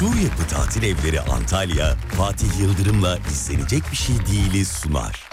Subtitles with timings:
[0.00, 5.30] Sur Yapı Tatil Evleri Antalya, Fatih Yıldırım'la izlenecek bir şey değiliz sunar.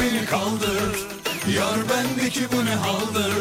[0.00, 0.90] Beni kaldır.
[1.56, 3.34] Yar bendeki bu ne haldır?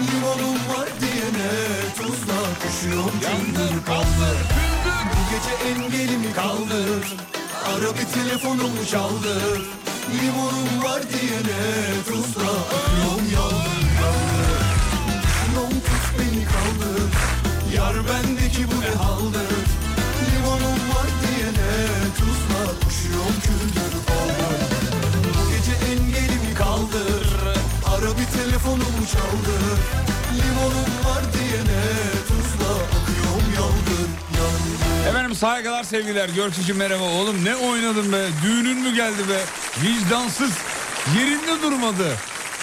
[0.00, 1.52] Limonum var diyene
[1.96, 4.38] Tuzla düşüyorum gündür kaldır.
[4.84, 7.16] Bu gece engelimi kaldır.
[7.66, 9.60] Ara bir telefonumu çaldır.
[10.20, 11.62] Limonum var diyene
[12.08, 14.66] Tuzla akıyorum yaldır yaldır
[15.22, 17.10] Düşüyorum tut beni kaldır.
[17.76, 19.56] Yar bendeki bu ne haldır?
[20.26, 21.72] Limonum var diyene
[22.18, 24.05] Tuzla koşuyorum küldür
[28.56, 29.62] Telefonumu çaldır
[30.36, 31.82] Limonum var diyene
[32.28, 36.28] Tuzla akıyorum yaldır Efendim saygılar sevgiler.
[36.28, 37.04] Görkücüm merhaba.
[37.04, 38.26] Oğlum ne oynadın be?
[38.44, 39.40] Düğünün mü geldi be?
[39.82, 40.52] Vicdansız.
[41.18, 42.16] Yerinde durmadı.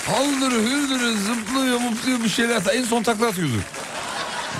[0.07, 2.61] Haldırı hüldürü zıplıyor mutluyor bir şeyler.
[2.73, 3.55] En son takla atıyordu.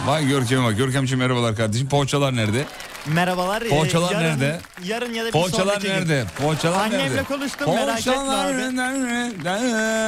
[0.05, 0.77] Vay Görkem'e bak.
[0.77, 1.89] Görkemciğim merhabalar kardeşim.
[1.89, 2.65] Poğaçalar nerede?
[3.07, 3.61] Merhabalar.
[3.61, 4.59] ee, Poğaçalar yarın- nerede?
[4.85, 5.89] Yarın ya da bir Poğaçalar sonraki gün.
[5.93, 6.25] nerede?
[6.37, 7.23] Poğaçalar Annemle nerede?
[7.23, 8.53] konuştum, merak etme Poğaçalar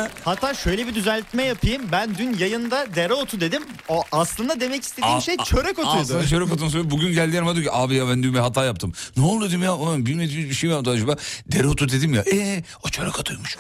[0.03, 0.09] abi.
[0.25, 1.81] Hatta şöyle bir düzeltme yapayım.
[1.91, 3.63] Ben dün yayında dereotu dedim.
[3.88, 5.97] O aslında demek istediğim Aa, şey çörek otuydu.
[6.01, 6.91] Aslında çörek otunu söylüyor.
[6.91, 8.94] Bugün geldi yanıma diyor ki abi ya ben dün bir hata yaptım.
[9.17, 11.16] Ne oldu dedim ya Ulan bilmediğimiz bir şey mi yaptı acaba?
[11.51, 12.23] Dereotu dedim ya.
[12.33, 13.57] Ee o çörek otuymuş.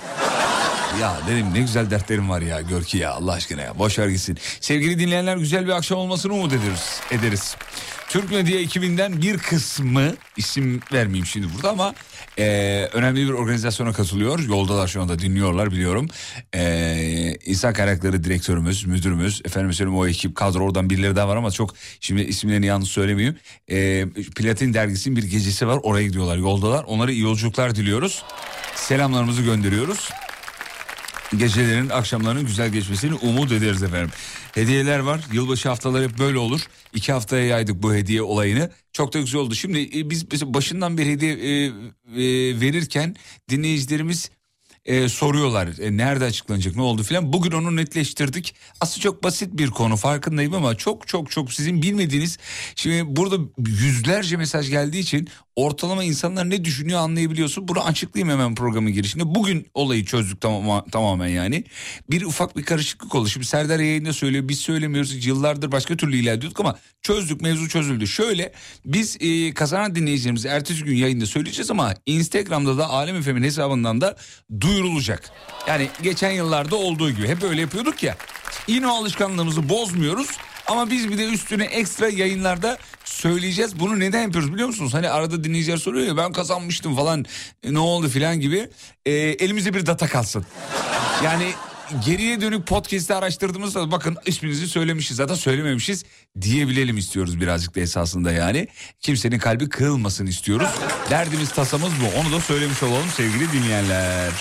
[1.01, 3.79] ya dedim ne güzel dertlerim var ya Görki ya Allah aşkına ya.
[3.79, 4.37] Boş ver gitsin.
[4.61, 6.99] Sevgili dinleyenler güzel bir akşam olmasını umut ederiz.
[7.11, 7.55] ederiz.
[8.09, 11.93] Türk Medya ekibinden bir kısmı isim vermeyeyim şimdi burada ama
[12.39, 12.45] e,
[12.93, 14.39] önemli bir organizasyona katılıyor.
[14.39, 16.07] Yoldalar şu anda dinliyorlar biliyorum.
[16.55, 21.51] E, İnsan Kaynakları Direktörümüz, müdürümüz, efendim söyleyeyim o ekip kadro oradan birileri daha var ama
[21.51, 23.35] çok şimdi isimlerini yalnız söylemeyeyim.
[23.71, 26.83] E, Platin dergisinin bir gecesi var oraya gidiyorlar yoldalar.
[26.83, 28.23] Onlara iyi yolculuklar diliyoruz.
[28.75, 30.09] Selamlarımızı gönderiyoruz.
[31.31, 34.09] Gecelerin, akşamların güzel geçmesini umut ederiz efendim.
[34.51, 35.21] Hediyeler var.
[35.33, 36.61] Yılbaşı haftaları hep böyle olur.
[36.93, 38.71] İki haftaya yaydık bu hediye olayını.
[38.93, 39.55] Çok da güzel oldu.
[39.55, 41.71] Şimdi e, biz başından bir hediye e, e,
[42.61, 43.15] verirken
[43.49, 44.29] dinleyicilerimiz
[44.85, 45.67] e, soruyorlar.
[45.79, 47.33] E, nerede açıklanacak ne oldu filan.
[47.33, 48.55] Bugün onu netleştirdik.
[48.81, 52.37] Aslında çok basit bir konu farkındayım ama çok çok çok sizin bilmediğiniz.
[52.75, 53.35] Şimdi burada
[53.67, 57.67] yüzlerce mesaj geldiği için ortalama insanlar ne düşünüyor anlayabiliyorsun.
[57.67, 59.35] Bunu açıklayayım hemen programın girişinde.
[59.35, 61.63] Bugün olayı çözdük tamam, tamamen yani.
[62.09, 63.27] Bir ufak bir karışıklık oldu.
[63.27, 65.25] Şimdi Serdar yayında söylüyor biz söylemiyoruz.
[65.25, 68.07] Yıllardır başka türlü ilerliyorduk ama çözdük mevzu çözüldü.
[68.07, 68.51] Şöyle
[68.85, 74.17] biz e, kazanan dinleyicilerimizi ertesi gün yayında söyleyeceğiz ama Instagram'da da Alem Efem'in hesabından da
[74.61, 75.31] duyurulacak.
[75.67, 78.17] Yani geçen yıllarda olduğu gibi hep öyle yapıyorduk ya.
[78.67, 80.27] Yine o alışkanlığımızı bozmuyoruz.
[80.67, 83.79] Ama biz bir de üstüne ekstra yayınlarda söyleyeceğiz.
[83.79, 84.93] Bunu neden yapıyoruz biliyor musunuz?
[84.93, 87.25] Hani arada dinleyiciler soruyor ya ben kazanmıştım falan
[87.63, 88.69] e, ne oldu filan gibi.
[89.05, 90.45] E, elimizde bir data kalsın.
[91.23, 91.51] Yani
[92.05, 96.03] geriye dönük podcast'i araştırdığımızda bakın isminizi söylemişiz zaten söylememişiz
[96.41, 98.67] diyebilelim istiyoruz birazcık da esasında yani.
[99.01, 100.69] Kimsenin kalbi kırılmasın istiyoruz.
[101.09, 104.31] Derdimiz tasamız bu onu da söylemiş olalım sevgili dinleyenler.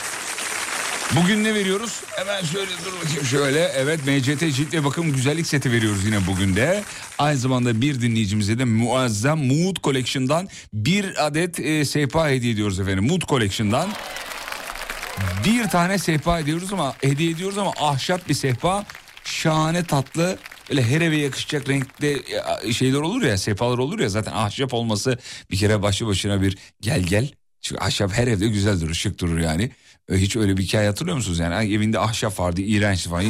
[1.13, 2.03] Bugün ne veriyoruz?
[2.17, 3.61] Hemen şöyle dur bakayım şöyle.
[3.61, 6.85] Evet MCT cilt ve bakım güzellik seti veriyoruz yine bugün de.
[7.19, 13.07] Aynı zamanda bir dinleyicimize de muazzam Mood Collection'dan bir adet e, sehpa hediye ediyoruz efendim.
[13.07, 13.91] Mood Collection'dan
[15.45, 18.87] bir tane sehpa ediyoruz ama hediye ediyoruz ama ahşap bir sehpa.
[19.25, 20.39] Şahane tatlı
[20.71, 22.19] Öyle her eve yakışacak renkte
[22.65, 25.19] e, şeyler olur ya sehpalar olur ya zaten ahşap olması
[25.51, 27.31] bir kere başlı başına bir gel gel.
[27.61, 29.71] Çünkü ahşap her evde güzel durur şık durur yani.
[30.13, 31.75] E, hiç öyle bir hikaye hatırlıyor musunuz yani?
[31.75, 33.25] Evinde ahşap vardı iğrençti falan.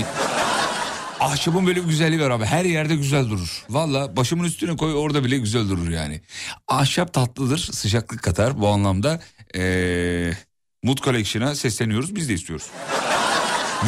[1.21, 2.45] Ahşabın böyle bir güzelliği var abi.
[2.45, 3.65] Her yerde güzel durur.
[3.71, 6.21] Valla başımın üstüne koy orada bile güzel durur yani.
[6.69, 7.59] Ahşap tatlıdır.
[7.59, 8.61] Sıcaklık katar.
[8.61, 9.21] Bu anlamda
[9.57, 10.33] ee,
[10.83, 12.15] Mood Collection'a sesleniyoruz.
[12.15, 12.67] Biz de istiyoruz.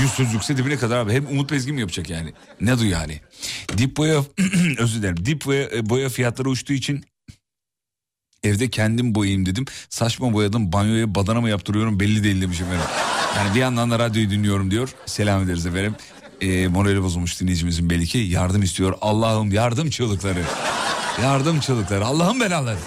[0.01, 1.13] Yüz sözlükse dibine kadar abi.
[1.13, 2.33] Hep Umut Bezgin mi yapacak yani?
[2.61, 3.21] Ne du yani?
[3.79, 4.25] Dip boya
[4.79, 5.27] özür dilerim.
[5.27, 7.05] Dip boya, boya fiyatları uçtuğu için
[8.47, 9.65] Evde kendim boyayayım dedim.
[9.91, 12.81] Saçma boyadım banyoya badana mı yaptırıyorum belli değil demişim benim.
[13.37, 14.95] Yani bir yandan da radyoyu dinliyorum diyor.
[15.07, 15.95] Selam ederiz efendim.
[16.41, 18.95] E, morali bozulmuş dinleyicimizin belli ki yardım istiyor.
[19.01, 20.43] Allah'ım yardım çığlıkları.
[21.23, 22.07] Yardım çığlıkları.
[22.07, 22.79] Allah'ım belaları.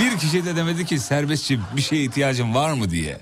[0.00, 3.20] Bir kişi de demedi ki serbestçi bir şeye ihtiyacın var mı diye.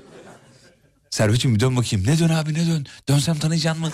[1.10, 2.06] Servetçim bir dön bakayım.
[2.06, 2.86] Ne dön abi ne dön?
[3.08, 3.90] Dönsem tanıyacaksın mı?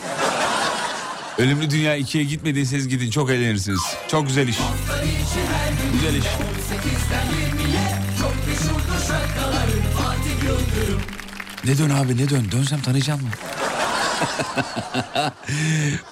[1.39, 3.81] Ölümlü Dünya 2'ye gitmediyseniz gidin çok eğlenirsiniz.
[4.09, 4.59] Çok güzel iş.
[5.93, 6.25] Güzel iş.
[11.65, 12.45] Ne dön abi ne dön?
[12.53, 13.29] Dönsem tanıyacağım mı?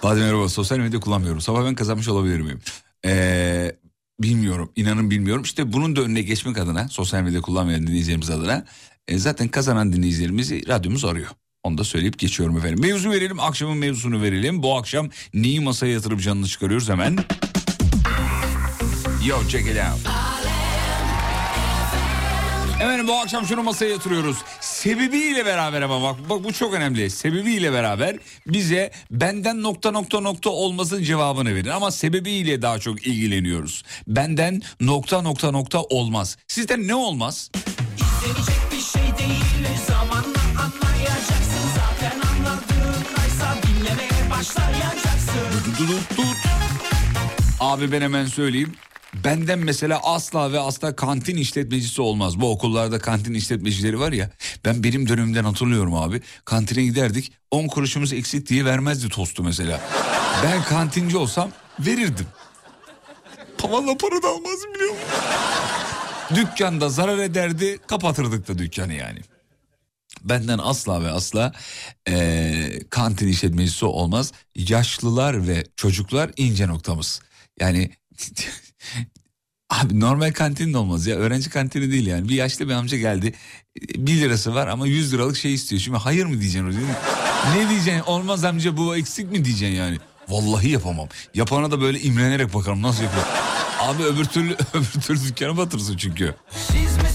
[0.03, 1.41] Bazen merhaba sosyal medya kullanmıyorum.
[1.41, 2.61] Sabah ben kazanmış olabilir miyim?
[3.05, 3.73] Ee,
[4.21, 5.43] bilmiyorum inanın bilmiyorum.
[5.43, 8.65] İşte bunun da önüne geçmek adına sosyal medya kullanmayan dinleyicilerimiz adına
[9.09, 11.29] e, zaten kazanan dinleyicilerimizi radyomuz arıyor.
[11.65, 12.81] Onu da söyleyip geçiyorum efendim.
[12.81, 14.63] Mevzu verelim akşamın mevzusunu verelim.
[14.63, 17.19] Bu akşam neyi masaya yatırıp canını çıkarıyoruz hemen.
[19.27, 20.15] Yo check it out.
[22.79, 24.37] Hemen bu akşam şunu masaya yatırıyoruz.
[24.61, 27.11] Sebebiyle beraber ama bak, bak bu çok önemli.
[27.11, 28.17] Sebebiyle beraber
[28.47, 31.69] bize benden nokta nokta nokta olmasın cevabını verin.
[31.69, 33.83] Ama sebebiyle daha çok ilgileniyoruz.
[34.07, 36.37] Benden nokta nokta nokta olmaz.
[36.49, 37.51] Sizden ne olmaz?
[37.97, 38.70] İzlenecek
[47.61, 48.75] Abi ben hemen söyleyeyim.
[49.25, 52.41] Benden mesela asla ve asla kantin işletmecisi olmaz.
[52.41, 54.31] Bu okullarda kantin işletmecileri var ya.
[54.65, 56.21] Ben benim dönemimden hatırlıyorum abi.
[56.45, 59.81] Kantine giderdik 10 kuruşumuz eksik diye vermezdi tostu mesela.
[60.45, 61.51] Ben kantinci olsam
[61.81, 62.27] verirdim.
[63.63, 65.07] Valla para da almaz biliyor musun?
[66.35, 69.21] Dükkanda zarar ederdi kapatırdık da dükkanı yani.
[70.25, 71.53] Benden asla ve asla
[72.09, 74.33] eee, kantin işletmecisi olmaz.
[74.57, 77.21] Yaşlılar ve çocuklar ince noktamız.
[77.61, 77.91] Yani
[79.71, 82.29] abi normal kantin de olmaz ya öğrenci kantini değil yani.
[82.29, 83.35] Bir yaşlı bir amca geldi
[83.97, 85.83] 1 lirası var ama 100 liralık şey istiyor.
[85.83, 86.87] Şimdi hayır mı diyeceksin o değil?
[87.57, 89.99] Ne diyeceksin olmaz amca bu eksik mi diyeceksin yani.
[90.29, 91.09] Vallahi yapamam.
[91.35, 93.25] Yapana da böyle imrenerek bakarım nasıl yapıyor.
[93.81, 96.35] Abi öbür türlü öbür türlü dükkanı batırsın çünkü.
[96.53, 97.10] She's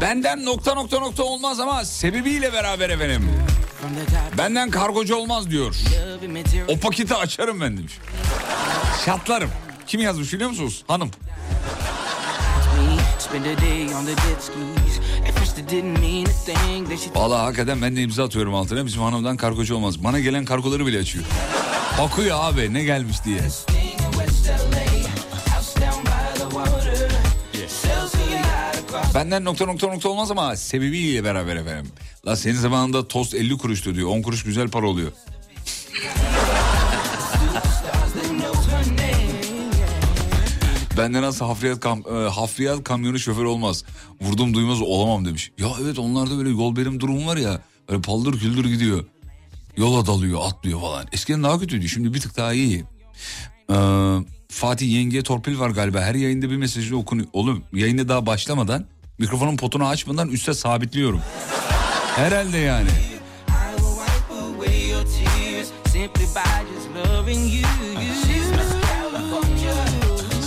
[0.00, 3.30] benden nokta nokta nokta olmaz ama sebebiyle beraber efendim.
[4.38, 5.76] Benden kargocu olmaz diyor.
[6.68, 7.92] O paketi açarım ben demiş.
[9.04, 9.50] Şatlarım.
[9.86, 10.84] Kim yazmış biliyor musunuz?
[10.88, 11.10] Hanım.
[12.80, 13.02] me.
[13.18, 15.00] Spend a day on the jet skis.
[15.28, 16.88] At first it didn't mean a thing.
[16.88, 18.86] Then she Vallahi hakikaten ben de imza atıyorum altına.
[18.86, 20.04] Bizim hanımdan kargocu olmaz.
[20.04, 21.24] Bana gelen kargoları bile açıyor.
[21.98, 23.40] Bakıyor abi ne gelmiş diye.
[29.14, 31.92] Benden nokta nokta nokta olmaz ama sebebiyle beraber efendim.
[32.26, 34.08] La senin zamanında tost 50 kuruştu diyor.
[34.08, 35.12] 10 kuruş güzel para oluyor.
[40.98, 43.84] Benden nasıl hafriyat, kam, e, hafriyat kamyonu şoförü olmaz.
[44.20, 45.50] Vurdum duymaz olamam demiş.
[45.58, 47.62] Ya evet onlarda böyle yol benim durum var ya.
[47.88, 49.04] Böyle paldır küldür gidiyor.
[49.76, 51.06] Yola dalıyor atlıyor falan.
[51.12, 52.84] Eskiden daha kötüydü şimdi bir tık daha iyi.
[53.70, 53.74] Ee,
[54.48, 56.00] Fatih yengeye torpil var galiba.
[56.00, 57.28] Her yayında bir mesajı okunuyor.
[57.32, 58.86] Oğlum yayında daha başlamadan
[59.20, 61.20] mikrofonun potunu açmadan üste sabitliyorum.
[62.16, 62.88] Herhalde yani.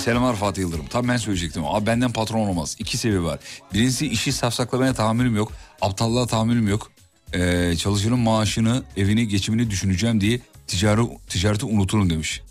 [0.04, 0.86] Selamlar Fatih Yıldırım.
[0.88, 1.66] Tam ben söyleyecektim.
[1.66, 2.76] Abi benden patron olmaz.
[2.80, 3.40] İki sebebi var.
[3.74, 5.52] Birincisi işi safsaklamaya tahammülüm yok.
[5.82, 6.92] Aptallığa tahammülüm yok.
[7.34, 12.42] Ee, çalışanın maaşını, evini, geçimini düşüneceğim diye ticari, ticareti unuturum demiş.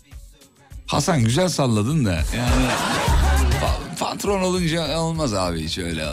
[0.85, 2.69] Hasan güzel salladın da yani
[4.13, 6.05] patron olunca olmaz abi hiç öyle.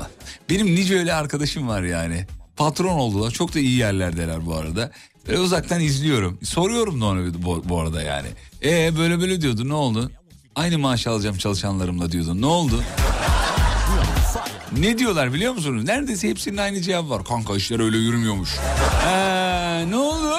[0.50, 2.26] Benim nice öyle arkadaşım var yani.
[2.56, 3.30] Patron oldular.
[3.30, 4.90] Çok da iyi yerlerdeler bu arada.
[5.28, 6.38] Ve uzaktan izliyorum.
[6.42, 7.32] Soruyorum da onu
[7.68, 8.28] bu, arada yani.
[8.64, 10.10] E böyle böyle diyordu ne oldu?
[10.54, 12.40] Aynı maaş alacağım çalışanlarımla diyordu.
[12.40, 12.82] Ne oldu?
[14.78, 15.84] Ne diyorlar biliyor musunuz?
[15.84, 17.24] Neredeyse hepsinin aynı cevabı var.
[17.24, 18.50] Kanka işler öyle yürümüyormuş.
[19.06, 20.38] Ee, ne oldu?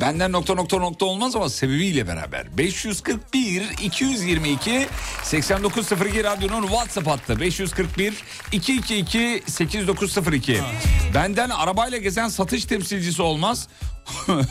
[0.00, 2.58] Benden nokta nokta nokta olmaz ama sebebiyle beraber.
[2.58, 4.86] 541 222
[5.22, 7.40] 8902 radyonun WhatsApp hattı.
[7.40, 8.14] 541
[8.52, 10.60] 222 8902.
[11.14, 13.68] Benden arabayla gezen satış temsilcisi olmaz.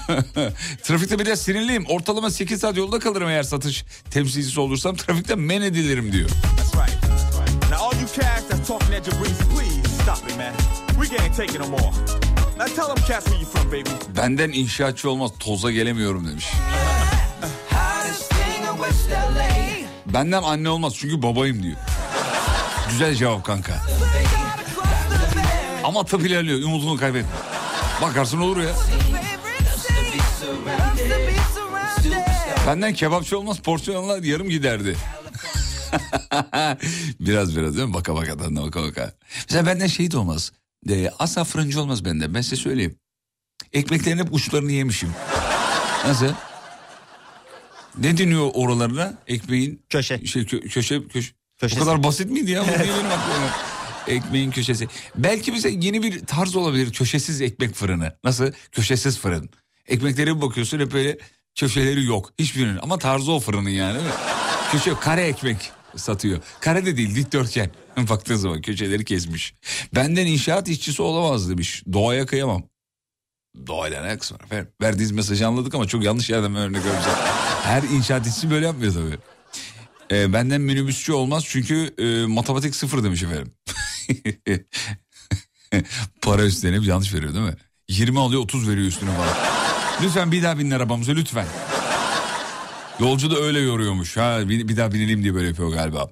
[0.84, 1.86] Trafikte biraz sinirliyim.
[1.86, 4.96] Ortalama 8 saat yolda kalırım eğer satış temsilcisi olursam.
[4.96, 6.30] Trafikte men edilirim diyor.
[6.30, 7.02] That's right.
[7.02, 7.72] That's right.
[7.72, 10.54] Now, all you cats that's talking at your breeze, please stop it, man.
[11.02, 12.39] We can't take it no more.
[14.18, 16.46] Benden inşaatçı olmaz toza gelemiyorum demiş.
[20.06, 21.76] Benden anne olmaz çünkü babayım diyor.
[22.90, 23.74] Güzel cevap kanka.
[25.84, 27.30] Ama tıp ilerliyor umudunu kaybetme.
[28.02, 28.72] Bakarsın olur ya.
[32.68, 34.98] Benden kebapçı olmaz porsiyonlar yarım giderdi.
[37.20, 37.94] biraz biraz değil mi?
[37.94, 39.14] Baka baka tadına baka baka.
[39.50, 40.52] Mesela benden şey olmaz.
[40.88, 42.34] De, asla fırıncı olmaz benden.
[42.34, 42.96] Ben size söyleyeyim.
[43.74, 45.10] Ekmeklerin hep uçlarını yemişim.
[46.08, 46.34] Nasıl?
[47.98, 49.14] Ne deniyor oralarına?
[49.28, 50.26] Ekmeğin Köşe.
[50.26, 51.32] şey kö- köşe köşe.
[51.58, 51.82] Köşesi.
[51.82, 52.62] O kadar basit miydi ya?
[52.64, 53.50] Bu niye benim aklıma?
[54.08, 54.88] Ekmeğin köşesi.
[55.16, 56.94] Belki bize yeni bir tarz olabilir.
[56.94, 58.14] Köşesiz ekmek fırını.
[58.24, 58.52] Nasıl?
[58.72, 59.50] Köşesiz fırın.
[59.88, 61.18] Ekmeklere bir bakıyorsun hep böyle
[61.56, 62.34] köşeleri yok.
[62.40, 62.80] Hiçbirinin.
[62.82, 64.00] Ama tarzı o fırının yani?
[64.72, 66.40] Köşe kare ekmek satıyor.
[66.60, 67.72] Kare de değil dikdörtgen.
[68.10, 69.54] Baktığın zaman köşeleri kesmiş.
[69.96, 71.84] Benden inşaat işçisi olamaz demiş.
[71.94, 72.64] Doğaya kıyamam.
[73.68, 74.68] Doğayla ne alakası var efendim?
[74.82, 77.18] Verdiğiniz mesajı anladık ama çok yanlış yerden ben örnek vereceğim.
[77.64, 79.18] Her inşaat işçisi böyle yapmıyor tabii.
[80.12, 83.54] Ee, benden minibüsçü olmaz çünkü e, matematik sıfır demiş efendim.
[86.22, 87.56] Para üstlenip yanlış veriyor değil mi?
[87.90, 89.34] 20 alıyor 30 veriyor üstüne falan.
[90.04, 91.46] Lütfen bir daha binin arabamıza lütfen.
[93.00, 94.18] Yolcu da öyle yoruyormuş.
[94.18, 96.10] Ha bir, bir daha binelim diye böyle yapıyor galiba.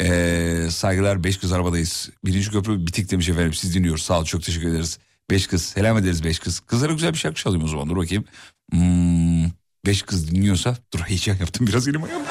[0.00, 2.10] Ee, saygılar beş kız arabadayız.
[2.24, 3.54] Birinci köprü bitik demiş efendim.
[3.54, 4.02] Siz dinliyoruz.
[4.02, 4.98] Sağ ol çok teşekkür ederiz.
[5.30, 5.62] Beş kız.
[5.62, 6.60] Selam ederiz beş kız.
[6.60, 7.88] Kızlara güzel bir şarkı çalayım o zaman.
[7.88, 8.24] Dur bakayım.
[8.72, 9.44] Hmm,
[9.86, 10.76] beş kız dinliyorsa.
[10.94, 12.22] Dur heyecan yaptım biraz elim ayağım.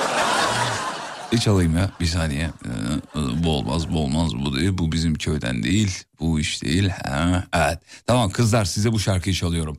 [1.33, 2.50] Ne çalayım ya bir saniye.
[2.65, 4.77] Ee, bu olmaz bu olmaz bu değil.
[4.77, 6.03] Bu bizim köyden değil.
[6.19, 6.89] Bu iş değil.
[6.89, 7.79] Ha, evet.
[8.07, 9.77] Tamam kızlar size bu şarkıyı çalıyorum.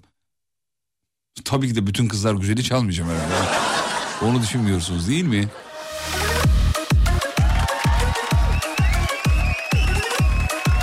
[1.45, 3.72] Tabii ki de bütün kızlar güzeli çalmayacağım herhalde.
[4.25, 5.49] Onu düşünmüyorsunuz değil mi?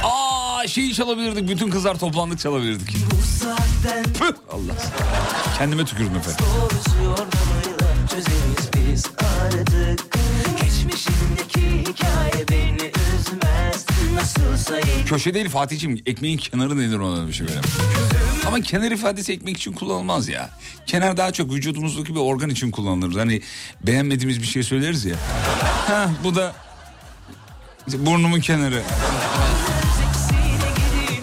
[0.03, 1.49] Aa şeyi çalabilirdik.
[1.49, 2.95] Bütün kızlar toplandık çalabilirdik.
[4.19, 4.73] Püh, Allah.
[5.57, 6.45] Kendime tükürdüm efendim.
[15.05, 17.59] Köşe değil Fatih'ciğim ekmeğin kenarı denir ona bir şey böyle.
[18.49, 20.49] Ama kenar ifadesi ekmek için kullanılmaz ya.
[20.85, 23.19] Kenar daha çok vücudumuzdaki bir organ için kullanılır.
[23.19, 23.41] Hani
[23.87, 25.15] beğenmediğimiz bir şey söyleriz ya.
[25.87, 26.53] Ha bu da
[27.93, 28.81] burnumun kenarı.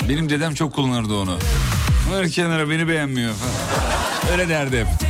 [0.08, 1.38] Benim dedem çok kullanırdı onu.
[2.12, 4.32] Ver kenara beni beğenmiyor falan.
[4.32, 5.05] Öyle derdi hep.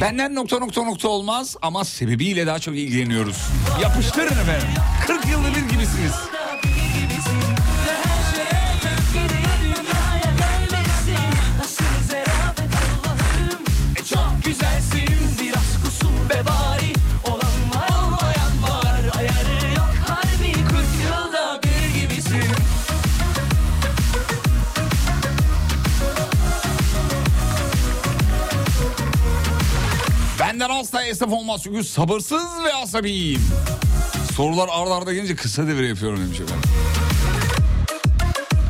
[0.00, 3.36] Benden nokta nokta nokta olmaz ama sebebiyle daha çok ilgileniyoruz.
[3.82, 4.68] Yapıştırın efendim.
[5.06, 6.12] 40 yılda bir gibisiniz.
[30.60, 33.42] Benden asla esnaf olmaz çünkü sabırsız ve asabiyim.
[34.36, 36.70] Sorular arda arda gelince kısa devre yapıyorum demiş efendim.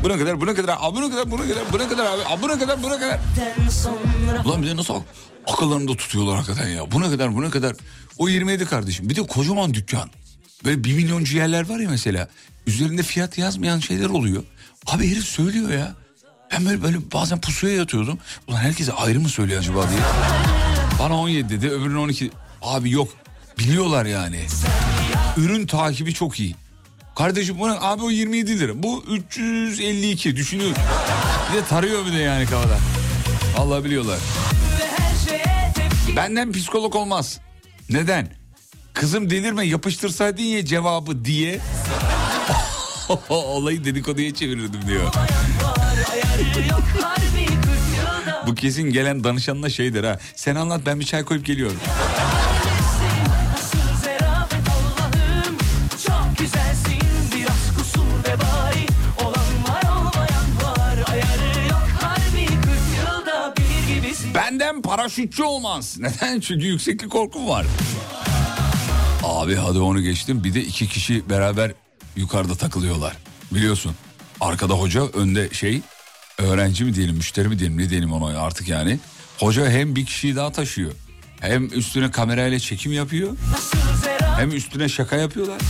[0.03, 3.19] Buna kadar, buna kadar, buna kadar, buna kadar, buna kadar abi, buna kadar, buna kadar.
[4.45, 4.93] Ulan bir de nasıl
[5.47, 6.91] akıllarında tutuyorlar hakikaten ya.
[6.91, 7.75] Buna kadar, buna kadar.
[8.17, 9.09] O 27 kardeşim.
[9.09, 10.09] Bir de kocaman dükkan.
[10.65, 12.27] Böyle bir milyoncu yerler var ya mesela.
[12.67, 14.43] Üzerinde fiyat yazmayan şeyler oluyor.
[14.87, 15.95] Abi herif söylüyor ya.
[16.51, 18.19] Ben böyle, böyle bazen pusuya yatıyordum.
[18.47, 19.99] Ulan herkese ayrı mı söylüyor acaba diye.
[20.99, 22.31] Bana 17 dedi öbürüne 12.
[22.61, 23.09] Abi yok
[23.59, 24.39] biliyorlar yani.
[25.37, 26.55] Ürün takibi çok iyi.
[27.15, 28.83] Kardeşim buna abi o 27 lira.
[28.83, 30.75] Bu 352 düşünüyor.
[31.51, 32.77] Bir de tarıyor bir de yani kafada.
[33.57, 34.19] Allah biliyorlar.
[36.15, 37.39] Benden psikolog olmaz.
[37.89, 38.27] Neden?
[38.93, 41.59] Kızım delirme yapıştırsaydın ya cevabı diye.
[43.29, 45.13] Olayı dedikoduya çevirirdim diyor.
[48.49, 50.19] Bu kesin gelen danışanına şey der ha.
[50.35, 51.77] Sen anlat ben bir çay koyup geliyorum.
[53.51, 55.57] Nasıl zerafet Allah'ım
[56.07, 57.01] Çok güzelsin
[57.35, 58.85] biraz kusur ve bari
[59.21, 62.57] Olan var olmayan var Ayarı yok harbi 40
[62.97, 65.97] yılda bir gibisin Benden paraşütçü olmaz.
[65.99, 66.39] Neden?
[66.39, 67.65] Çünkü yükseklik korkum var.
[69.23, 70.43] Abi hadi onu geçtim.
[70.43, 71.71] Bir de iki kişi beraber
[72.15, 73.17] yukarıda takılıyorlar.
[73.51, 73.95] Biliyorsun.
[74.41, 75.81] Arkada hoca, önde şey
[76.39, 78.99] öğrenci mi diyelim, müşteri mi diyelim, ne diyelim ona artık yani.
[79.37, 80.91] Hoca hem bir kişiyi daha taşıyor.
[81.39, 83.37] Hem üstüne kamerayla çekim yapıyor.
[84.37, 85.61] Hem üstüne şaka yapıyorlar.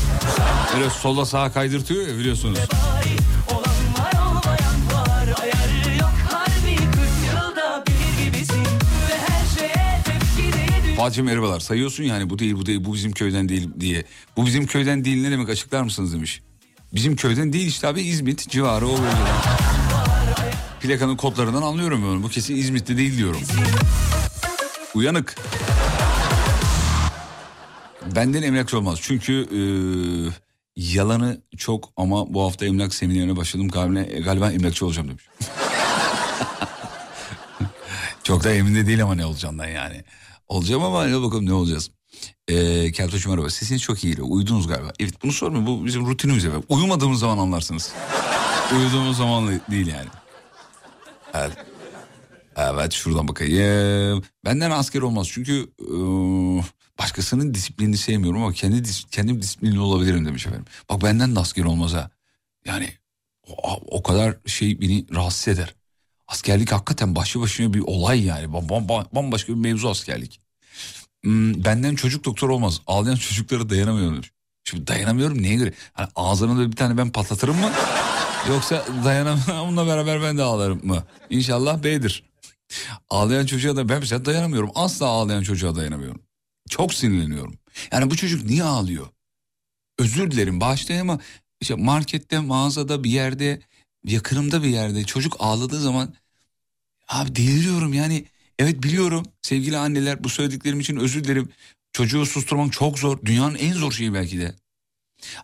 [0.76, 2.60] Böyle sola sağa kaydırtıyor ya biliyorsunuz.
[2.60, 3.10] bari
[3.52, 6.86] Olan var olmayan var Ayarı yok harbi 40
[7.28, 8.64] yılda bir gibisin
[9.10, 13.12] Ve her şeye tepki değil Fatih merhabalar sayıyorsun yani bu değil bu değil bu bizim
[13.12, 14.04] köyden değil diye.
[14.38, 16.42] Bu bizim köyden değil ne demek açıklar mısınız demiş.
[16.94, 19.69] Bizim köyden değil işte abi İzmit civarı o bölgeden.
[20.81, 22.24] Plakanın kodlarından anlıyorum ben onu.
[22.24, 23.41] Bu kesin İzmit'te değil diyorum.
[24.93, 25.36] Uyanık.
[28.15, 29.00] Benden emlakçı olmaz.
[29.01, 30.31] Çünkü eee,
[30.75, 33.67] yalanı çok ama bu hafta emlak seminerine başladım.
[33.69, 35.24] Galiba, galiba emlakçı olacağım demiş.
[38.24, 40.03] Çok da emin de değil ama ne olacağından yani.
[40.48, 41.91] Olacağım ama hadi bakalım ne olacağız.
[42.48, 43.50] Ee, Keltoş merhaba.
[43.50, 44.21] Sesiniz çok iyi.
[44.21, 44.91] Uyudunuz galiba.
[45.00, 45.67] Evet bunu sormayın.
[45.67, 46.45] Bu bizim rutinimiz.
[46.45, 46.65] efendim.
[46.69, 47.91] Uyumadığımız zaman anlarsınız.
[48.77, 50.07] Uyuduğumuz zaman değil yani.
[51.33, 51.51] Evet.
[52.55, 54.24] Evet şuradan bakayım.
[54.46, 55.87] Benden asker olmaz çünkü e,
[57.00, 60.65] başkasının disiplinini sevmiyorum ama kendi kendim disiplinli olabilirim demiş efendim.
[60.89, 62.09] Bak benden de asker olmaz ha.
[62.65, 62.89] Yani
[63.48, 65.75] o, o kadar şey beni rahatsız eder.
[66.27, 68.46] Askerlik hakikaten başlı başına bir olay yani.
[68.46, 70.42] Bam- bam- bam- Bambaşka bir mevzu askerlik.
[71.24, 72.81] Hmm, benden çocuk doktor olmaz.
[72.87, 74.22] Ağlayan çocuklara dayanamıyorum.
[74.63, 75.74] Şimdi dayanamıyorum neye göre?
[75.94, 77.72] Hani ağzına da bir tane ben patlatırım mı?
[78.48, 81.04] Yoksa dayanamam onunla beraber ben de ağlarım mı?
[81.30, 82.24] İnşallah B'dir.
[83.10, 84.72] Ağlayan çocuğa da ben mesela dayanamıyorum.
[84.75, 86.22] Asla ağlayan çocuğa dayanamıyorum.
[86.70, 87.54] Çok sinirleniyorum.
[87.92, 89.08] Yani bu çocuk niye ağlıyor?
[90.00, 91.20] Özür dilerim bağışlayın ama
[91.62, 93.62] işte markette, mağazada bir yerde,
[94.06, 96.14] yakınımda bir yerde çocuk ağladığı zaman
[97.08, 98.25] abi deliriyorum yani.
[98.60, 101.50] Evet biliyorum sevgili anneler bu söylediklerim için özür dilerim.
[101.94, 103.25] Çocuğu susturmak çok zor.
[103.25, 104.56] Dünyanın en zor şeyi belki de.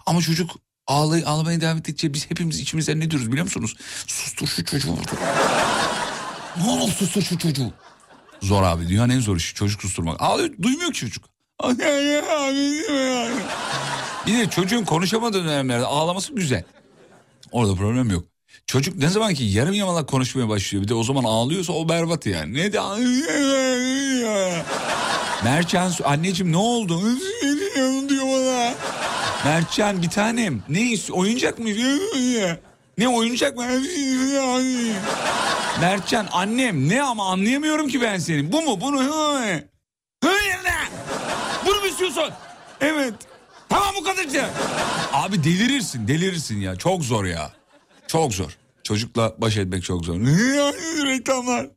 [0.06, 0.52] Ama çocuk
[0.88, 3.76] ağlay ağlamaya devam ettikçe biz hepimiz içimizden ne diyoruz biliyor musunuz?
[4.08, 4.96] Sustur şu çocuğu
[6.58, 7.74] ne olur sustur şu çocuğu.
[8.42, 10.22] Zor abi dünyanın en zor işi çocuk susturmak.
[10.22, 11.26] Ağlıyor duymuyor ki çocuk.
[14.28, 16.64] Bir de çocuğun konuşamadığı dönemlerde ağlaması güzel.
[17.52, 18.24] Orada problem yok.
[18.68, 22.26] Çocuk ne zaman ki yarım yamalak konuşmaya başlıyor bir de o zaman ağlıyorsa o berbat
[22.26, 22.54] yani.
[22.54, 22.80] Ne de
[25.44, 27.02] Mertcan anneciğim ne oldu?
[29.46, 31.70] Mertcan bir tanem ne ist- oyuncak mı?
[32.98, 33.66] Ne oyuncak mı?
[35.82, 38.52] Mertcan annem ne ama anlayamıyorum ki ben seni.
[38.52, 38.82] Bu mu?
[38.82, 38.98] Bunu?
[41.66, 42.24] Bunu mu istiyorsun?
[42.82, 43.14] Evet.
[43.70, 44.46] Tamam bu kadarcı.
[45.14, 46.76] Abi delirirsin delirirsin ya.
[46.76, 47.52] Çok zor ya.
[48.08, 48.58] Çok zor.
[48.84, 50.16] Çocukla baş etmek çok zor.
[51.06, 51.68] Reklamlar.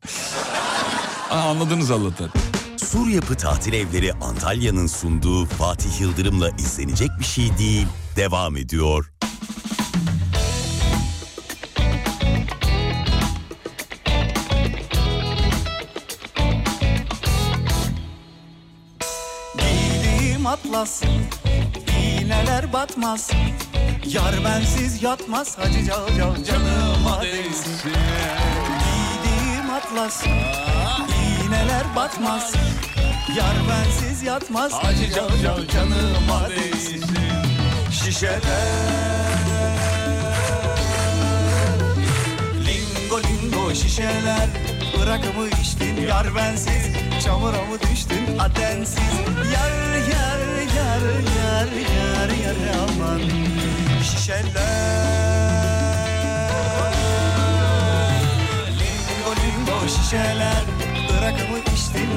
[1.29, 2.29] Anladınız Allah'tan.
[2.91, 9.11] Sur Yapı Tatil Evleri Antalya'nın sunduğu Fatih Yıldırım'la izlenecek bir şey değil devam ediyor.
[19.57, 21.03] Giydiğim atlas
[21.99, 23.31] iğneler batmaz.
[24.05, 27.91] Yar bensiz yatmaz Hacı cal cal canıma değsin.
[28.79, 30.23] Giydiğim atlas
[31.59, 32.53] neler batmaz.
[33.37, 34.73] Yar bensiz yatmaz.
[34.83, 37.03] Acı can can canıma değsin
[37.91, 38.39] Şişeler.
[42.65, 44.47] Lingo lingo şişeler.
[44.99, 46.01] Bırakımı içtin.
[46.07, 46.83] Yar bensiz.
[47.25, 48.37] Çamura mı düştün?
[48.39, 49.13] Atensiz.
[49.53, 50.39] Yar yar
[50.77, 51.01] yar
[51.39, 53.21] yar yar yar aman.
[54.03, 54.49] Şişeler.
[58.79, 60.63] Lingo lingo şişeler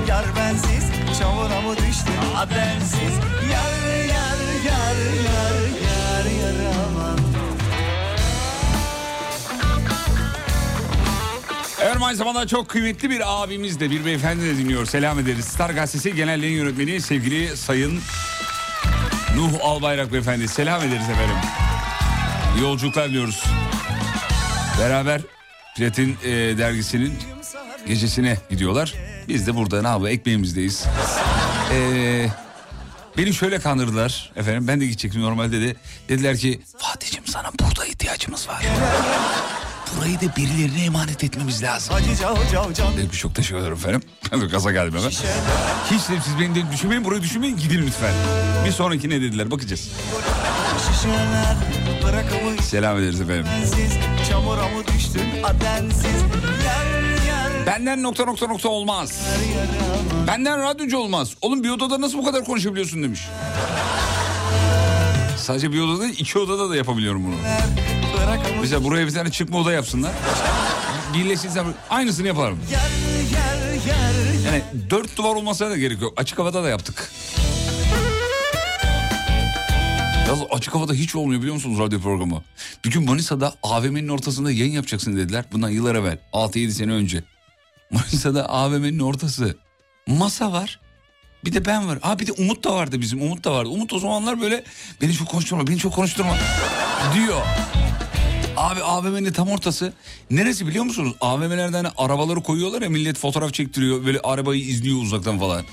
[0.08, 0.84] yar bensiz
[1.18, 3.14] Çamura mı düştün habersiz
[3.52, 7.18] Yar yar yar yar yar yar aman
[11.80, 14.86] Efendim aynı zamanda çok kıymetli bir abimiz de bir beyefendi de dinliyor.
[14.86, 15.44] Selam ederiz.
[15.44, 18.00] Star Gazetesi Genel Yayın Yönetmeni sevgili Sayın
[19.36, 20.48] Nuh Albayrak Beyefendi.
[20.48, 21.36] Selam ederiz efendim.
[22.60, 23.44] Yolculuklar diyoruz.
[24.80, 25.20] Beraber
[25.76, 27.18] Platin e, dergisinin
[27.86, 28.94] gecesine gidiyorlar.
[29.28, 30.84] Biz de burada ne yapalım ekmeğimizdeyiz.
[31.72, 32.28] Ee,
[33.18, 35.76] beni şöyle kandırdılar efendim ben de gidecektim normalde de.
[36.08, 38.64] Dediler ki Fatih'cim sana burada ihtiyacımız var.
[39.98, 41.96] Burayı da birilerine emanet etmemiz lazım.
[42.96, 44.02] Dedim çok teşekkür ederim efendim.
[44.50, 45.10] Gaza geldim hemen.
[45.90, 48.14] Hiç de siz beni de düşünmeyin burayı düşünmeyin gidin lütfen.
[48.66, 49.88] Bir sonraki ne dediler bakacağız.
[52.62, 53.46] Selam ederiz efendim.
[54.30, 56.22] Çamura mı düştün adensiz
[56.66, 56.91] yar
[57.66, 59.20] Benden nokta nokta nokta olmaz.
[60.26, 61.34] Benden radyocu olmaz.
[61.40, 63.20] Oğlum bir odada nasıl bu kadar konuşabiliyorsun demiş.
[65.36, 67.34] Sadece bir odada değil iki odada da yapabiliyorum bunu.
[68.60, 70.12] Mesela buraya bir tane çıkma oda yapsınlar.
[71.14, 72.58] Birleştirsem aynısını yaparım.
[74.46, 76.12] Yani dört duvar olmasına da gerek yok.
[76.16, 77.12] Açık havada da yaptık.
[80.28, 82.42] Yalnız açık havada hiç olmuyor biliyor musunuz radyo programı?
[82.84, 85.44] Bir gün Manisa'da AVM'nin ortasında yayın yapacaksın dediler.
[85.52, 87.24] Bundan yıllar evvel 6-7 sene önce.
[87.92, 89.56] Manisa'da AVM'nin ortası.
[90.06, 90.80] Masa var.
[91.44, 91.98] Bir de ben var.
[92.02, 93.22] Ha bir de Umut da vardı bizim.
[93.22, 93.68] Umut da vardı.
[93.68, 94.64] Umut o zamanlar böyle
[95.00, 96.36] beni çok konuşturma, beni çok konuşturma
[97.14, 97.42] diyor.
[98.56, 99.92] Abi AVM'nin tam ortası.
[100.30, 101.14] Neresi biliyor musunuz?
[101.20, 104.06] AVM'lerden hani arabaları koyuyorlar ya millet fotoğraf çektiriyor.
[104.06, 105.64] Böyle arabayı izliyor uzaktan falan.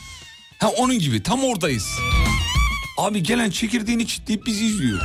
[0.60, 1.88] Ha onun gibi tam oradayız.
[2.98, 5.02] Abi gelen çekirdeğini çitleyip bizi izliyor.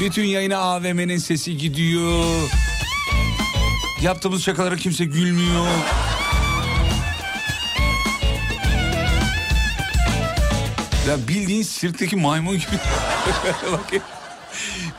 [0.00, 2.50] Bütün yayına AVM'nin sesi gidiyor.
[4.02, 5.66] Yaptığımız şakalara kimse gülmüyor.
[11.08, 12.66] Ya bildiğin sirkteki maymun gibi.
[13.72, 14.02] Bak.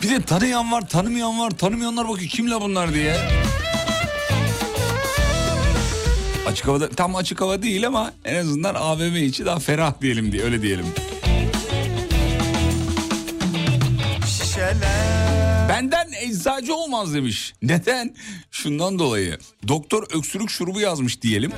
[0.02, 1.52] Bir de tanıyan var, tanımayan var.
[1.52, 3.18] Tanımayanlar bakıyor kimle bunlar diye.
[6.48, 10.44] Açık havada tam açık hava değil ama en azından AVM içi daha ferah diyelim diye
[10.44, 10.86] öyle diyelim.
[14.28, 17.54] şişeler Benden eczacı olmaz demiş.
[17.62, 18.16] Neden?
[18.52, 19.38] Şundan dolayı.
[19.68, 21.52] Doktor öksürük şurubu yazmış diyelim.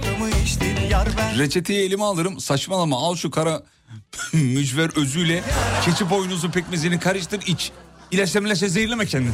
[1.37, 2.39] Reçeteyi elime alırım.
[2.39, 3.63] Saçmalama al şu kara
[4.33, 5.43] mücver özüyle
[5.85, 7.71] keçi boynuzu pekmezini karıştır iç.
[8.11, 9.33] İlaçla milaçla zehirleme kendini.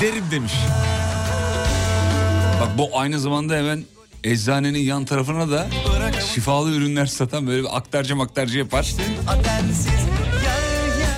[0.00, 0.52] Derim demiş.
[2.60, 3.84] Bak bu aynı zamanda hemen
[4.24, 5.68] eczanenin yan tarafına da
[6.34, 8.94] şifalı ürünler satan böyle bir aktarcı maktarcı yapar.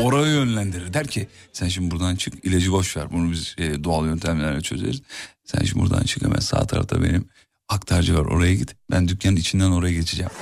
[0.00, 0.94] Oraya yönlendirir.
[0.94, 3.12] Der ki sen şimdi buradan çık ilacı boş ver.
[3.12, 5.02] Bunu biz e, doğal yöntemlerle çözeriz.
[5.44, 7.28] Sen şimdi buradan çık hemen sağ tarafta benim
[7.68, 8.76] aktarcı var oraya git.
[8.90, 10.33] Ben dükkanın içinden oraya geçeceğim.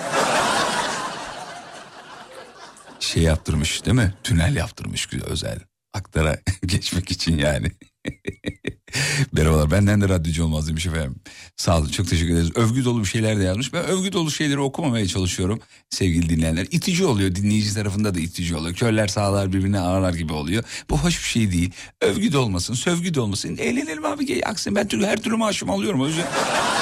[3.00, 4.14] Şey yaptırmış değil mi?
[4.24, 5.58] Tünel yaptırmış özel.
[5.94, 7.72] Aktara geçmek için yani.
[9.32, 11.14] Merhabalar benden de radyocu olmaz demiş efendim.
[11.56, 12.50] Sağ olun çok teşekkür ederiz.
[12.54, 13.72] Övgü dolu bir şeyler de yazmış.
[13.72, 15.60] Ben övgü dolu şeyleri okumamaya çalışıyorum
[15.90, 16.66] sevgili dinleyenler.
[16.70, 18.74] İtici oluyor dinleyici tarafında da itici oluyor.
[18.74, 20.64] Körler sağlar birbirine ağırlar gibi oluyor.
[20.90, 21.72] Bu hoş bir şey değil.
[22.00, 23.56] Övgü de olmasın sövgü de olmasın.
[23.56, 26.00] Eğlenelim abi aksın ben her türlü maaşımı alıyorum.
[26.00, 26.26] O yüzden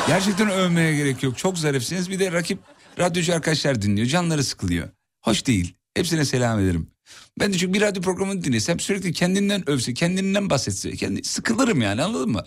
[0.09, 1.39] gerçekten övmeye gerek yok.
[1.39, 2.59] Çok zarifsiniz bir de rakip
[2.99, 4.07] radyocu arkadaşlar dinliyor.
[4.07, 4.89] Canları sıkılıyor.
[5.23, 5.75] Hoş değil.
[5.95, 6.91] Hepsine selam ederim.
[7.41, 12.03] Ben de çünkü bir radyo programını dinlesem sürekli kendinden övse, kendinden bahsetse, kendi sıkılırım yani
[12.03, 12.45] anladın mı?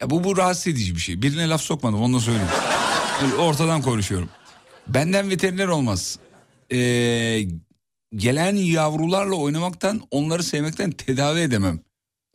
[0.00, 1.22] Ya bu bu rahatsız edici bir şey.
[1.22, 2.48] Birine laf sokmadım onu söyleyeyim.
[3.22, 4.28] Öyle ortadan konuşuyorum.
[4.88, 6.18] Benden veteriner olmaz.
[6.72, 7.46] Ee,
[8.16, 11.80] gelen yavrularla oynamaktan, onları sevmekten tedavi edemem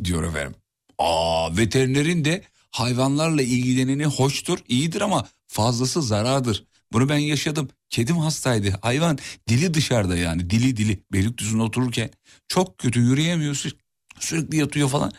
[0.03, 0.55] diyor efendim.
[0.97, 6.65] Aa veterinerin de hayvanlarla ilgileneni hoştur, iyidir ama fazlası zarardır.
[6.93, 7.69] Bunu ben yaşadım.
[7.89, 8.80] Kedim hastaydı.
[8.82, 10.49] Hayvan dili dışarıda yani.
[10.49, 11.04] Dili dili.
[11.13, 12.10] Beylikdüzü'nde otururken
[12.47, 13.56] çok kötü yürüyemiyor.
[13.56, 13.73] Sü-
[14.19, 15.12] Sürekli yatıyor falan.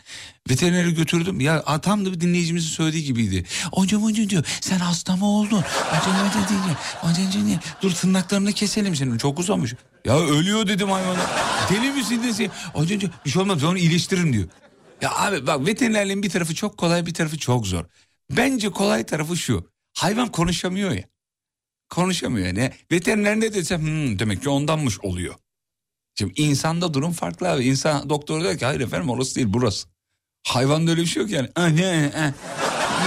[0.49, 1.39] Veterinere götürdüm.
[1.39, 3.43] Ya tam da bir dinleyicimizin söylediği gibiydi.
[3.71, 5.61] Hocam hocam diyor sen hasta mı oldun?
[5.91, 6.77] Hocam hocam değil.
[7.01, 7.57] Hocam değil.
[7.81, 9.17] Dur tırnaklarını keselim senin.
[9.17, 9.73] Çok uzamış.
[10.05, 11.29] Ya ölüyor dedim hayvana.
[11.69, 12.51] Deli misin desin.
[12.73, 14.47] Hocam bir şey olmaz ben onu iyileştiririm diyor.
[15.01, 17.85] Ya abi bak veterinerliğin bir tarafı çok kolay bir tarafı çok zor.
[18.31, 19.67] Bence kolay tarafı şu.
[19.97, 21.03] Hayvan konuşamıyor ya.
[21.91, 22.71] Konuşamıyor yani.
[22.91, 25.35] Veteriner ne desem "Hmm, demek ki ondanmış oluyor.
[26.15, 27.63] Şimdi insanda durum farklı abi.
[27.65, 29.87] İnsan doktor diyor ki hayır efendim orası değil burası.
[30.47, 31.49] Hayvanda öyle bir şey yok yani.
[31.57, 32.31] Ne, ah.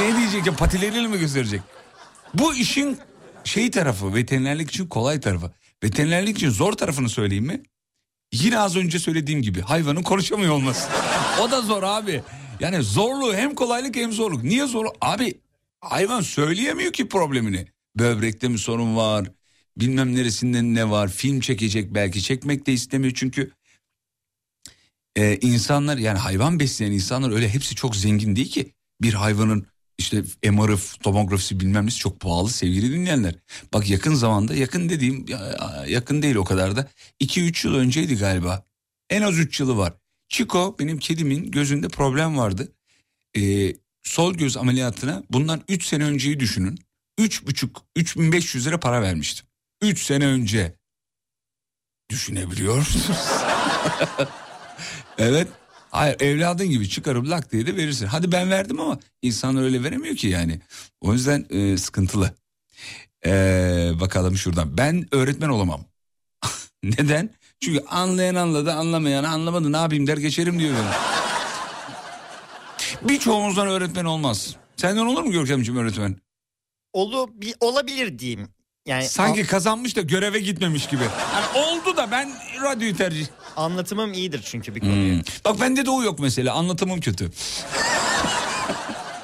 [0.00, 1.60] ne diyecek ya patileriyle mi gösterecek?
[2.34, 2.98] Bu işin
[3.44, 5.50] şey tarafı veterinerlik için kolay tarafı.
[5.84, 7.62] Veterinerlik için zor tarafını söyleyeyim mi?
[8.32, 10.88] Yine az önce söylediğim gibi hayvanın konuşamıyor olması.
[11.42, 12.22] o da zor abi.
[12.60, 14.44] Yani zorluğu hem kolaylık hem zorluk.
[14.44, 14.86] Niye zor?
[15.00, 15.40] Abi
[15.80, 17.73] hayvan söyleyemiyor ki problemini.
[17.96, 19.30] Böbrekte mi sorun var?
[19.76, 21.08] Bilmem neresinde ne var?
[21.08, 22.22] Film çekecek belki.
[22.22, 23.52] Çekmek de istemiyor çünkü
[25.16, 28.72] e, insanlar yani hayvan besleyen insanlar öyle hepsi çok zengin değil ki.
[29.02, 29.66] Bir hayvanın
[29.98, 33.34] işte MR'ı, tomografisi bilmem nesi çok pahalı sevgili dinleyenler.
[33.72, 36.88] Bak yakın zamanda yakın dediğim ya- yakın değil o kadar da
[37.20, 38.64] 2-3 yıl önceydi galiba.
[39.10, 39.94] En az 3 yılı var.
[40.28, 42.72] Chico benim kedimin gözünde problem vardı.
[43.36, 46.78] Ee, sol göz ameliyatına bundan 3 sene önceyi düşünün.
[47.18, 49.46] 3,5 3500 lira para vermiştim.
[49.82, 50.74] 3 sene önce.
[52.10, 53.18] Düşünebiliyor musunuz?
[55.18, 55.48] evet.
[55.90, 58.06] Hayır evladın gibi çıkarıp lak diye de verirsin.
[58.06, 60.60] Hadi ben verdim ama insan öyle veremiyor ki yani.
[61.00, 62.34] O yüzden e, sıkıntılı.
[63.26, 64.78] Ee, bakalım şuradan.
[64.78, 65.84] Ben öğretmen olamam.
[66.82, 67.30] Neden?
[67.60, 70.90] Çünkü anlayan anladı anlamayan anlamadı ne yapayım der geçerim diyor benim.
[73.08, 74.56] Birçoğumuzdan öğretmen olmaz.
[74.76, 76.16] Senden olur mu Görkemciğim öğretmen?
[76.94, 78.48] Olu, bir, olabilir diyeyim.
[78.86, 81.02] Yani Sanki kazanmış da göreve gitmemiş gibi.
[81.34, 83.26] Yani oldu da ben radyoyu tercih.
[83.56, 85.14] an- anlatımım iyidir çünkü bir konuyu.
[85.14, 85.22] Hmm.
[85.44, 87.30] Bak bende de o yok mesela anlatımım kötü.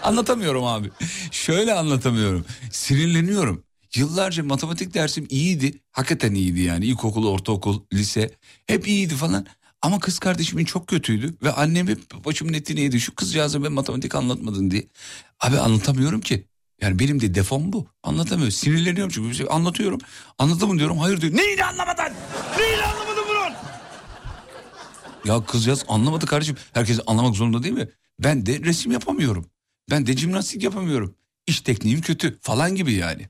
[0.02, 0.90] Anlatamıyorum abi.
[1.30, 2.44] Şöyle anlatamıyorum.
[2.72, 3.64] Sinirleniyorum.
[3.94, 5.80] Yıllarca matematik dersim iyiydi.
[5.92, 6.84] Hakikaten iyiydi yani.
[6.86, 8.30] İlkokul, ortaokul, lise.
[8.66, 9.46] Hep iyiydi falan.
[9.82, 11.34] Ama kız kardeşimin çok kötüydü.
[11.42, 13.00] Ve annem hep başımın etini yedi.
[13.00, 14.86] Şu kızcağıza ben matematik anlatmadın diye.
[15.40, 16.49] Abi anlatamıyorum ki.
[16.80, 17.86] Yani benim de defom bu.
[18.02, 18.52] Anlatamıyorum.
[18.52, 20.00] Sinirleniyorum çünkü şey anlatıyorum.
[20.40, 20.98] Mı diyorum.
[20.98, 21.36] Hayır diyor.
[21.36, 22.12] Neyini anlamadın?
[22.58, 23.52] Neyini anlamadın bunun?
[25.24, 26.56] Ya kızcağız anlamadı kardeşim.
[26.72, 27.88] Herkes anlamak zorunda değil mi?
[28.18, 29.46] Ben de resim yapamıyorum.
[29.90, 31.14] Ben de jimnastik yapamıyorum.
[31.46, 33.28] İş tekniğim kötü falan gibi yani.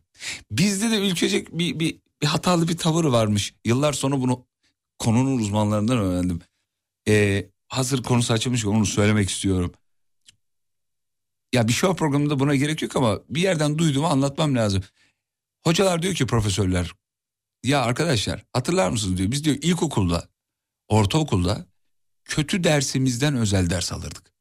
[0.50, 3.54] Bizde de ülkecek bir, bir, bir hatalı bir tavır varmış.
[3.64, 4.46] Yıllar sonra bunu
[4.98, 6.40] konunun uzmanlarından öğrendim.
[7.08, 9.72] Ee, hazır konusu açılmış onu söylemek istiyorum.
[11.52, 14.82] Ya bir show programında buna gerek yok ama bir yerden duyduğumu anlatmam lazım.
[15.62, 16.92] Hocalar diyor ki profesörler
[17.64, 20.28] ya arkadaşlar hatırlar mısınız diyor biz diyor ilkokulda
[20.88, 21.66] ortaokulda
[22.24, 24.32] kötü dersimizden özel ders alırdık.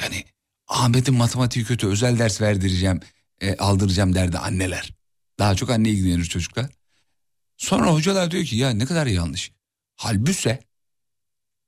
[0.00, 0.24] Yani
[0.68, 3.00] Ahmet'in matematiği kötü özel ders verdireceğim
[3.40, 4.94] e, aldıracağım derdi anneler.
[5.38, 6.70] Daha çok anne ilgilenir çocuklar.
[7.56, 9.52] Sonra hocalar diyor ki ya ne kadar yanlış.
[9.96, 10.60] Halbüse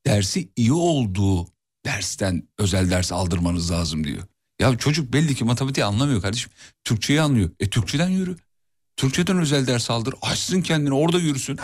[0.07, 1.49] dersi iyi olduğu
[1.85, 4.23] dersten özel ders aldırmanız lazım diyor.
[4.61, 6.51] Ya çocuk belli ki matematiği anlamıyor kardeşim.
[6.85, 7.51] Türkçeyi anlıyor.
[7.61, 8.37] E Türkçeden yürü.
[8.97, 10.15] Türkçeden özel ders aldır.
[10.23, 11.59] Açsın kendini orada yürüsün.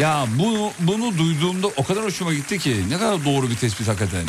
[0.00, 2.84] ya bunu, bunu duyduğumda o kadar hoşuma gitti ki.
[2.88, 4.26] Ne kadar doğru bir tespit hakikaten.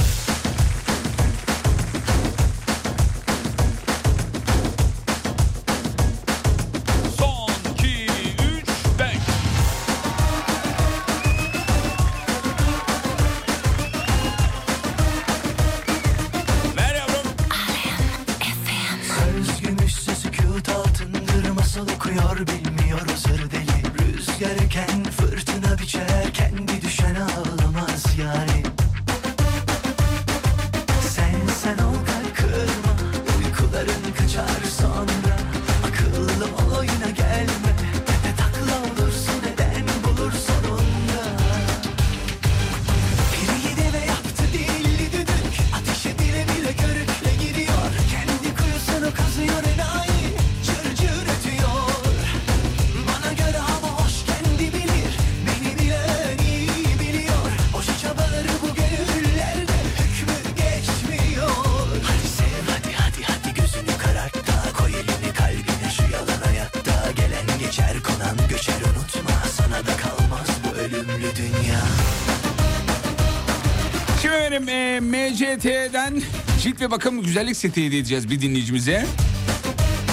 [76.74, 79.06] Cilt ve bakım güzellik seti hediye edeceğiz bir dinleyicimize.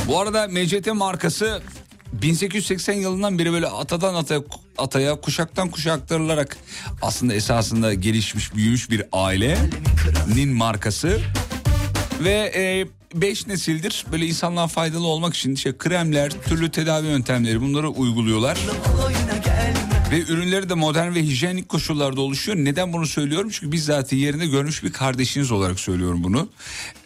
[0.08, 1.62] Bu arada MCT markası
[2.12, 4.40] 1880 yılından beri böyle atadan ataya,
[4.78, 6.56] ataya kuşaktan kuşağa aktarılarak
[7.02, 11.20] aslında esasında gelişmiş büyümüş bir ailenin markası.
[12.20, 18.58] Ve 5 nesildir böyle insanlığa faydalı olmak için işte kremler, türlü tedavi yöntemleri bunları uyguluyorlar.
[20.10, 22.58] Ve ürünleri de modern ve hijyenik koşullarda oluşuyor.
[22.58, 23.50] Neden bunu söylüyorum?
[23.52, 26.48] Çünkü bizzat yerinde görmüş bir kardeşiniz olarak söylüyorum bunu.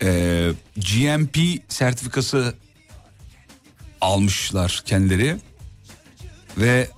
[0.02, 1.38] Ee, GMP
[1.68, 2.54] sertifikası
[4.00, 5.36] almışlar kendileri.
[6.58, 6.88] Ve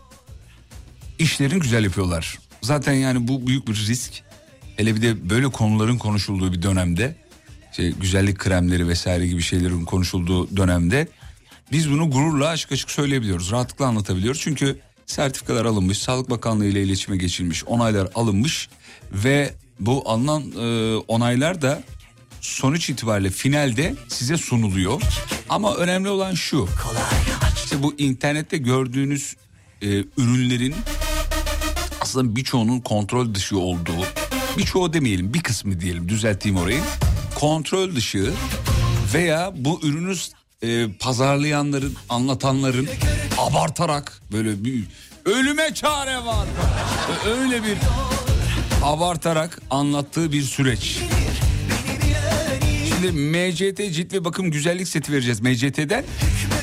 [1.19, 2.39] işlerini güzel yapıyorlar.
[2.63, 4.13] Zaten yani bu büyük bir risk.
[4.77, 7.17] Hele bir de böyle konuların konuşulduğu bir dönemde...
[7.71, 11.09] işte güzellik kremleri vesaire gibi şeylerin konuşulduğu dönemde...
[11.73, 13.51] Biz bunu gururla açık açık söyleyebiliyoruz.
[13.51, 14.41] Rahatlıkla anlatabiliyoruz.
[14.41, 18.69] Çünkü sertifikalar alınmış, Sağlık Bakanlığı ile iletişime geçilmiş, onaylar alınmış
[19.13, 21.83] ve bu alınan e, onaylar da
[22.41, 25.03] sonuç itibariyle finalde size sunuluyor.
[25.49, 26.69] Ama önemli olan şu.
[27.65, 29.37] İşte bu internette gördüğünüz
[29.83, 30.75] e, ürünlerin
[32.01, 34.05] aslında birçoğunun kontrol dışı olduğu,
[34.59, 36.81] birçoğu demeyelim bir kısmı diyelim düzelteyim orayı.
[37.35, 38.33] Kontrol dışı
[39.15, 40.15] veya bu ürünü
[40.67, 42.89] e, pazarlayanların, anlatanların
[43.39, 44.85] abartarak böyle bir
[45.25, 46.47] ölüme çare var.
[47.27, 47.79] Öyle bir
[48.83, 50.99] abartarak anlattığı bir süreç.
[52.89, 56.05] Şimdi MCT cilt ve bakım güzellik seti vereceğiz MCT'den.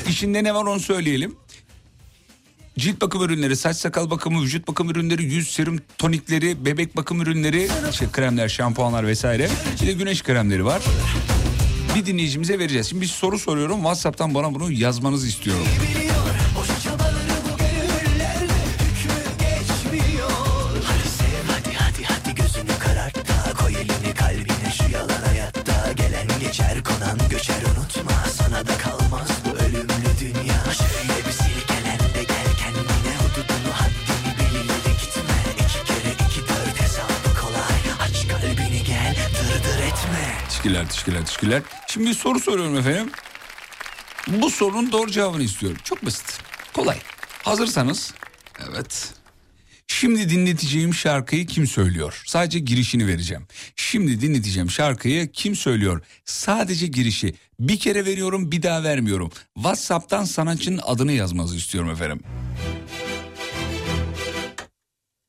[0.08, 1.36] İçinde ne var onu söyleyelim.
[2.78, 7.68] Cilt bakım ürünleri, saç sakal bakımı, vücut bakım ürünleri, yüz serum tonikleri, bebek bakım ürünleri,
[7.90, 9.48] işte kremler, şampuanlar vesaire.
[9.82, 10.82] Bir de güneş kremleri var.
[11.94, 12.88] Bir dinleyicimize vereceğiz.
[12.88, 13.76] Şimdi bir soru soruyorum.
[13.76, 15.64] WhatsApp'tan bana bunu yazmanızı istiyorum.
[40.88, 41.62] Teşekkürler, teşekkürler, teşekkürler.
[41.88, 43.10] Şimdi bir soru soruyorum efendim.
[44.28, 45.78] Bu sorunun doğru cevabını istiyorum.
[45.84, 46.38] Çok basit,
[46.74, 46.98] kolay.
[47.42, 48.14] Hazırsanız,
[48.70, 49.14] evet.
[49.86, 52.22] Şimdi dinleteceğim şarkıyı kim söylüyor?
[52.26, 53.46] Sadece girişini vereceğim.
[53.76, 56.02] Şimdi dinleteceğim şarkıyı kim söylüyor?
[56.24, 57.34] Sadece girişi.
[57.60, 59.32] Bir kere veriyorum, bir daha vermiyorum.
[59.54, 62.20] WhatsApp'tan sanatçının adını yazmanızı istiyorum efendim.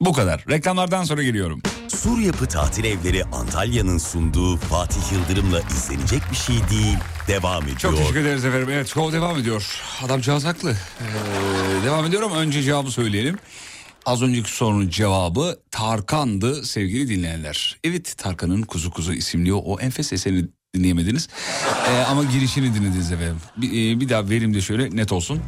[0.01, 0.45] Bu kadar.
[0.49, 1.61] Reklamlardan sonra geliyorum.
[1.87, 6.97] Sur Yapı Tatil Evleri Antalya'nın sunduğu Fatih Yıldırım'la izlenecek bir şey değil.
[7.27, 7.77] Devam ediyor.
[7.77, 8.69] Çok teşekkür ederiz efendim.
[8.71, 9.81] Evet show devam ediyor.
[10.05, 10.71] Adamcağız haklı.
[10.71, 12.31] Ee, devam ediyorum.
[12.31, 13.37] Önce cevabı söyleyelim.
[14.05, 17.77] Az önceki sorunun cevabı Tarkan'dı sevgili dinleyenler.
[17.83, 21.29] Evet Tarkan'ın Kuzu Kuzu isimli o, enfes eserini dinleyemediniz.
[21.89, 23.37] Ee, ama girişini dinlediniz efendim.
[23.57, 25.41] Bir, e, bir daha verim de şöyle net olsun.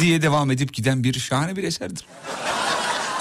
[0.00, 2.06] Diye devam edip giden bir şahane bir eserdir.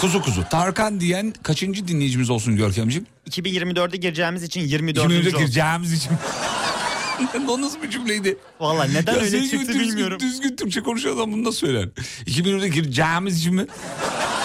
[0.02, 0.44] Kuzu Kuzu.
[0.50, 3.08] Tarkan diyen kaçıncı dinleyicimiz olsun Görkemciğim?
[3.30, 4.98] 2024'e gireceğimiz için 24.
[5.12, 5.38] 2024'e oldu.
[5.38, 6.12] gireceğimiz için.
[7.48, 8.38] o nasıl bir cümleydi?
[8.60, 10.20] Valla neden Ya öyle çıktı düzgün, bilmiyorum.
[10.20, 11.90] Düzgün Türkçe konuşuyor adam bunu nasıl söyler?
[12.26, 13.66] 2024'e gireceğimiz için mi?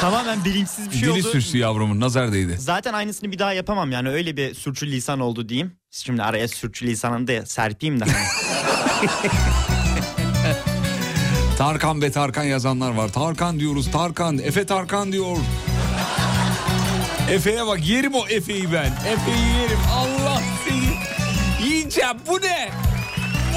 [0.00, 1.22] Tamamen bilinçsiz bir şey Dili oldu.
[1.22, 2.56] sürçtü yavrumun nazar değdi.
[2.58, 5.72] Zaten aynısını bir daha yapamam yani öyle bir sürçü lisan oldu diyeyim.
[5.90, 8.04] Şimdi araya sürçü lisanını da serpeyim de.
[11.58, 13.08] Tarkan be Tarkan yazanlar var.
[13.08, 14.38] Tarkan diyoruz Tarkan.
[14.38, 15.36] Efe Tarkan diyor.
[17.30, 18.86] Efe'ye bak yerim o Efe'yi ben.
[18.86, 19.78] Efe'yi yerim.
[19.94, 21.68] Allah seni.
[21.68, 22.68] Yiyeceğim bu ne?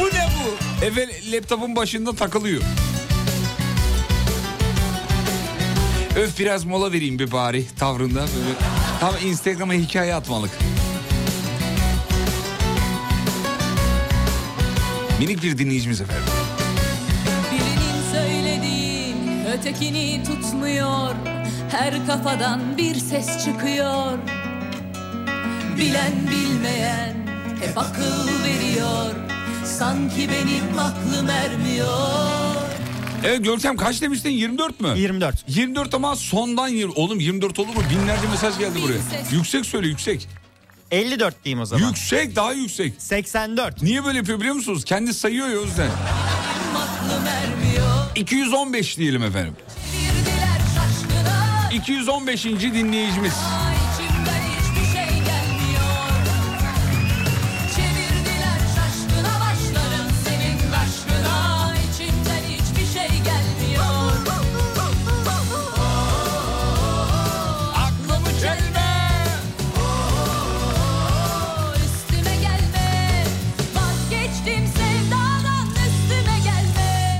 [0.01, 0.85] Bu ne bu?
[0.85, 2.62] Efe laptopun başında takılıyor.
[6.15, 8.19] Öf biraz mola vereyim bir bari tavrında.
[8.19, 8.59] Böyle
[8.99, 10.51] tam Instagram'a hikaye atmalık.
[15.19, 16.38] Minik bir dinleyicimiz efendim.
[19.59, 21.15] Ötekini tutmuyor
[21.71, 24.17] Her kafadan bir ses çıkıyor
[25.77, 27.15] Bilen bilmeyen
[27.61, 29.15] hep akıl veriyor
[29.65, 32.55] Sanki benim aklım ermiyor
[33.23, 34.93] Evet Görkem kaç demiştin 24 mü?
[34.95, 35.43] 24.
[35.47, 37.81] 24 ama sondan yir- Oğlum 24 olur mu?
[37.89, 38.99] Binlerce mesaj geldi buraya.
[39.01, 39.31] ses.
[39.33, 40.27] Yüksek söyle yüksek.
[40.91, 41.87] 54 diyeyim o zaman.
[41.87, 42.93] Yüksek daha yüksek.
[42.97, 43.81] 84.
[43.81, 44.83] Niye böyle yapıyor biliyor musunuz?
[44.85, 45.89] Kendi sayıyor ya o yüzden.
[46.77, 47.68] Aklım ermiyor
[48.19, 49.55] 215 diyelim efendim.
[49.91, 52.45] Girdiler şaşkına 215.
[52.45, 53.34] dinleyicimiz.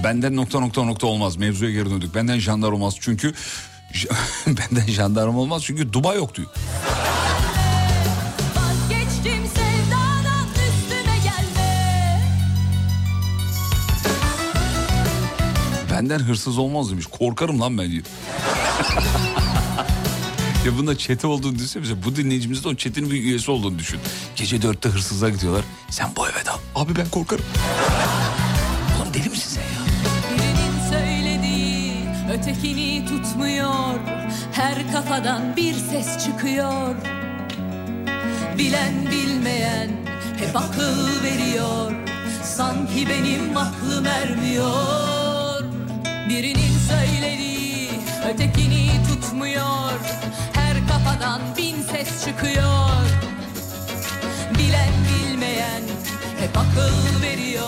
[0.10, 1.38] Benden nokta nokta nokta olmaz.
[1.38, 2.16] Mevzuya geri döndük.
[2.16, 3.34] Benden jandarma olmaz çünkü...
[4.48, 5.94] Benden jandarma olmaz çünkü
[9.48, 12.22] sevdadan üstüme gelme
[15.92, 17.06] Benden hırsız olmaz demiş.
[17.06, 18.06] Korkarım lan ben diyor.
[20.66, 22.04] ya bunda çete olduğunu düşünsene.
[22.04, 24.00] Bu dinleyicimiz de o çetenin bir üyesi olduğunu düşün.
[24.36, 25.64] Gece dörtte hırsızlığa gidiyorlar.
[25.90, 26.58] Sen bu eve dal.
[26.76, 27.46] Abi ben korkarım.
[29.02, 29.49] Oğlum deli misin
[32.32, 34.00] ötekini tutmuyor.
[34.52, 36.96] Her kafadan bir ses çıkıyor.
[38.58, 39.90] Bilen bilmeyen
[40.40, 41.92] hep akıl veriyor.
[42.44, 45.64] Sanki benim aklım ermiyor.
[46.30, 47.90] Birinin söylediği
[48.34, 49.92] ötekini tutmuyor.
[50.54, 52.90] Her kafadan bin ses çıkıyor.
[54.58, 55.82] Bilen bilmeyen
[56.40, 57.19] hep akıl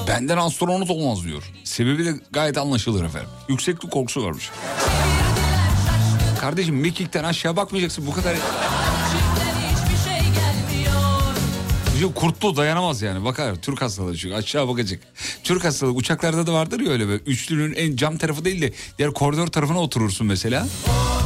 [0.08, 1.44] Benden astronot olmaz diyor.
[1.64, 3.30] Sebebi de gayet anlaşılır efendim.
[3.50, 4.50] Yükseklik korkusu varmış.
[6.42, 8.36] Kardeşim mekikten aşağı bakmayacaksın bu kadar.
[12.02, 13.26] Şey kurtlu dayanamaz yani.
[13.26, 15.00] Bakar Türk hastalığı çünkü aşağı bakacak.
[15.44, 17.24] Türk hastalığı uçaklarda da vardır ya öyle böyle.
[17.24, 20.68] Üçlünün en cam tarafı değil de diğer koridor tarafına oturursun mesela.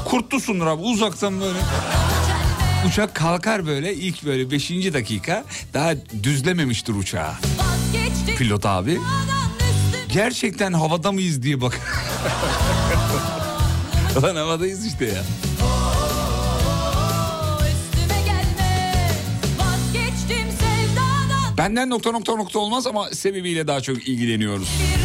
[0.05, 1.59] Kurtlusundur abi uzaktan böyle.
[2.87, 4.69] Uçak kalkar böyle ilk böyle 5.
[4.69, 5.93] dakika daha
[6.23, 7.33] düzlememiştir uçağı.
[8.37, 8.99] Pilot abi.
[10.13, 11.79] Gerçekten havada mıyız diye bak.
[14.23, 15.23] Lan havadayız işte ya.
[21.57, 24.69] Benden nokta nokta nokta olmaz ama sebebiyle daha çok ilgileniyoruz.
[24.79, 25.04] Girdiler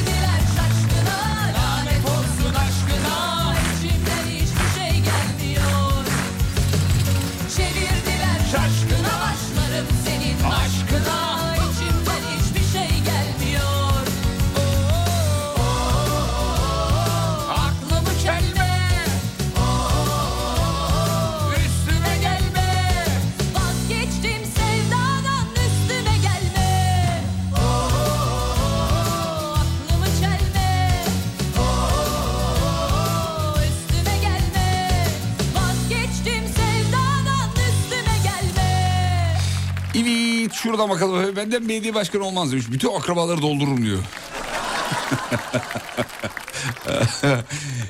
[40.70, 41.36] Evet şurada bakalım.
[41.36, 42.66] Benden belediye başkanı olmaz demiş.
[42.70, 43.98] Bütün akrabaları doldururum diyor.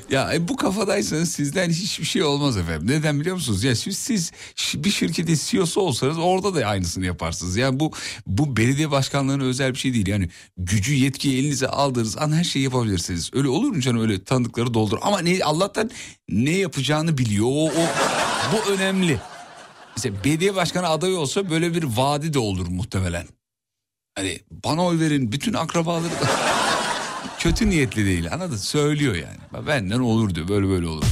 [0.09, 2.87] ya e, bu kafadaysanız sizden hiçbir şey olmaz efendim.
[2.87, 3.63] Neden biliyor musunuz?
[3.63, 4.31] Ya siz, siz
[4.75, 7.57] bir şirketin CEO'su olsanız orada da aynısını yaparsınız.
[7.57, 7.91] Yani bu
[8.27, 10.07] bu belediye başkanlığına özel bir şey değil.
[10.07, 13.29] Yani gücü yetkiyi elinize aldığınız an her şeyi yapabilirsiniz.
[13.33, 14.97] Öyle olur mu canım öyle tanıdıkları doldur.
[15.01, 15.91] Ama ne Allah'tan
[16.29, 17.45] ne yapacağını biliyor.
[17.47, 17.87] O, o
[18.53, 19.19] bu önemli.
[19.97, 23.27] Mesela belediye başkanı adayı olsa böyle bir vaadi de olur muhtemelen.
[24.15, 26.03] Hani bana oy verin bütün akrabaları
[27.39, 29.67] kötü niyetli değil anladın söylüyor yani.
[29.67, 31.03] Benden olur diyor böyle böyle olur.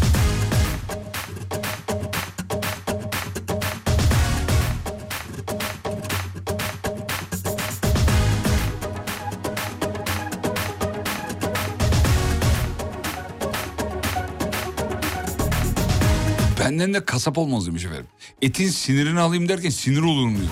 [16.99, 18.05] De kasap olmaz demiş efendim.
[18.41, 20.49] Etin sinirini alayım derken sinir olurum diyor.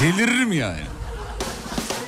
[0.00, 0.80] Deliririm yani.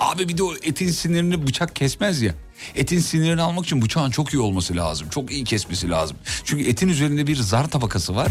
[0.00, 2.34] Abi bir de o etin sinirini bıçak kesmez ya.
[2.74, 5.08] Etin sinirini almak için bıçağın çok iyi olması lazım.
[5.10, 6.16] Çok iyi kesmesi lazım.
[6.44, 8.28] Çünkü etin üzerinde bir zar tabakası var.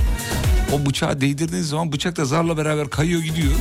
[0.73, 3.53] O bıçağı değdirdiğiniz zaman bıçak da zarla beraber kayıyor gidiyor.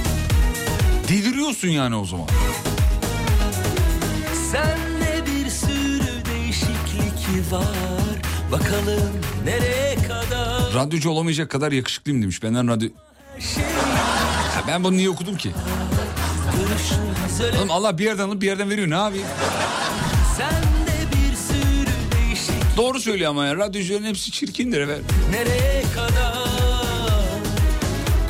[1.09, 2.29] Deliriyorsun yani o zaman.
[4.53, 8.17] Sende bir sürü değişiklik var
[8.53, 9.13] Bakalım
[9.45, 10.14] nereye kadar
[10.75, 12.43] Radyocu olamayacak kadar yakışıklıyım demiş.
[12.43, 12.89] Benden radyo...
[14.57, 15.53] Ya ben bunu niye okudum ki?
[17.59, 18.95] Oğlum Allah bir yerden alıp bir yerden veriyor ne
[22.19, 25.05] değişiklik Doğru söylüyor ama ya radyocuların hepsi çirkindir efendim.
[25.31, 26.35] nereye kadar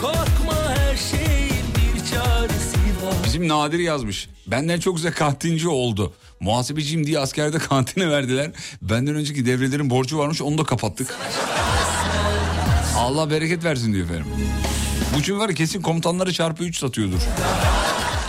[0.01, 2.77] Korkma her şeyin bir çaresi
[3.07, 4.29] var Bizim Nadir yazmış.
[4.47, 6.13] Benden çok güzel kantinci oldu.
[6.41, 8.51] Muhasebeciyim diye askerde kantine verdiler.
[8.83, 11.15] Benden önceki devrelerin borcu varmış onu da kapattık.
[13.05, 14.27] Allah bereket versin diyor efendim.
[15.17, 17.21] Bu çünkü var kesin komutanları çarpı 3 satıyordur.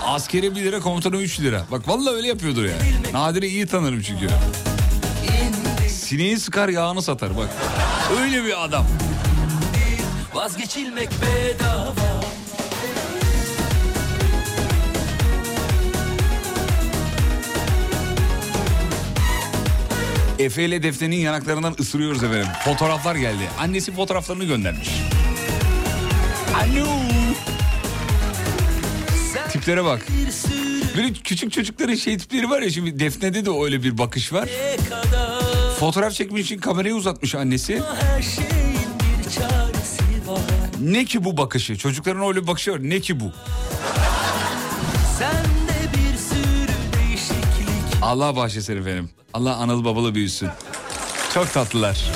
[0.05, 1.65] Askeri 1 lira komutanı 3 lira.
[1.71, 3.13] Bak vallahi öyle yapıyordur yani.
[3.13, 4.27] Nadir'i iyi tanırım çünkü.
[5.89, 7.49] Sineği sıkar yağını satar bak.
[8.21, 8.85] Öyle bir adam.
[10.33, 12.14] Vazgeçilmek bedava
[20.39, 22.47] Efe ile Defne'nin yanaklarından ısırıyoruz efendim.
[22.65, 23.49] Fotoğraflar geldi.
[23.59, 24.89] Annesi fotoğraflarını göndermiş.
[26.55, 26.85] Alo.
[29.51, 30.05] Tiplere bak.
[30.97, 34.49] Böyle küçük çocukların şey tipleri var ya şimdi Defne'de de öyle bir bakış var.
[35.79, 37.81] Fotoğraf çekmek için kamerayı uzatmış annesi.
[40.81, 41.77] Ne ki bu bakışı?
[41.77, 42.79] Çocukların öyle bir bakışı var.
[42.81, 43.31] Ne ki bu?
[48.05, 49.09] Allah bağışlasın efendim.
[49.33, 50.49] Allah analı babalı büyüsün.
[51.33, 52.11] Çok tatlılar.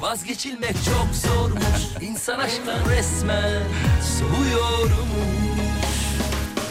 [0.00, 3.62] Vazgeçilmek çok zormuş İnsan aşktan resmen
[4.18, 5.02] soğuyormuş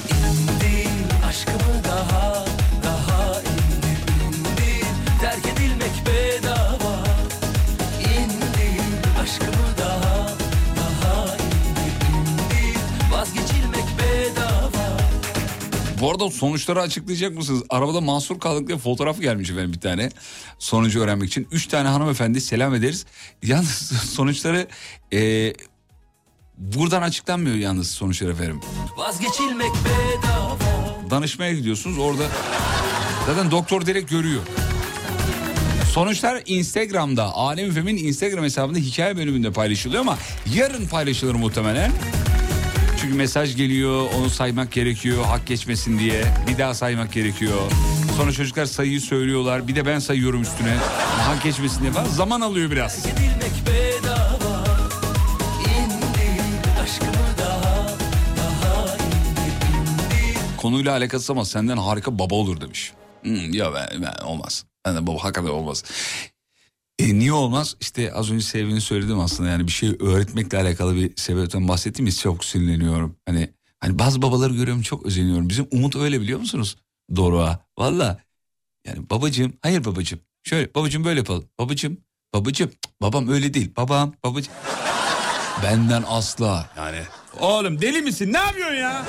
[0.09, 2.45] İndir aşkımı daha
[16.21, 17.63] arada sonuçları açıklayacak mısınız?
[17.69, 20.09] Arabada mahsur kaldık diye fotoğraf gelmiş efendim bir tane.
[20.59, 21.47] Sonucu öğrenmek için.
[21.51, 23.05] Üç tane hanımefendi selam ederiz.
[23.43, 23.69] Yalnız
[24.13, 24.67] sonuçları
[25.13, 25.53] e,
[26.57, 28.61] buradan açıklanmıyor yalnız sonuçlar efendim.
[28.97, 30.57] Vazgeçilmek bedava
[31.09, 32.23] Danışmaya gidiyorsunuz orada
[33.25, 34.41] zaten doktor direkt görüyor.
[35.93, 37.23] Sonuçlar Instagram'da.
[37.23, 40.17] Alem Efem'in Instagram hesabında hikaye bölümünde paylaşılıyor ama
[40.55, 41.91] yarın paylaşılır muhtemelen.
[43.01, 46.23] Çünkü mesaj geliyor, onu saymak gerekiyor, hak geçmesin diye.
[46.47, 47.57] Bir daha saymak gerekiyor.
[48.17, 49.67] Sonra çocuklar sayıyı söylüyorlar.
[49.67, 50.77] Bir de ben sayıyorum üstüne.
[51.17, 51.91] Hak geçmesin diye.
[52.09, 53.05] Zaman alıyor biraz.
[60.57, 62.93] Konuyla alakası ama senden harika baba olur demiş.
[63.23, 64.65] Hmm, ya ben, ben olmaz.
[64.85, 65.83] Ben de baba hakikaten olmaz.
[67.01, 67.75] E, niye olmaz?
[67.79, 72.21] İşte az önce sebebini söyledim aslında yani bir şey öğretmekle alakalı bir sebepten bahsettiğim için
[72.21, 73.15] çok sinirleniyorum.
[73.25, 73.49] Hani
[73.79, 75.49] hani bazı babaları görüyorum çok özeniyorum.
[75.49, 76.77] Bizim Umut öyle biliyor musunuz?
[77.15, 77.59] Doruk'a.
[77.77, 78.17] Valla.
[78.87, 80.19] Yani babacığım hayır babacığım.
[80.43, 81.45] Şöyle babacığım böyle yapalım.
[81.59, 81.97] Babacığım
[82.33, 82.71] babacığım
[83.01, 83.71] babam öyle değil.
[83.77, 84.53] Babam babacığım.
[85.63, 87.01] Benden asla yani.
[87.39, 88.33] Oğlum deli misin?
[88.33, 89.05] Ne yapıyorsun ya?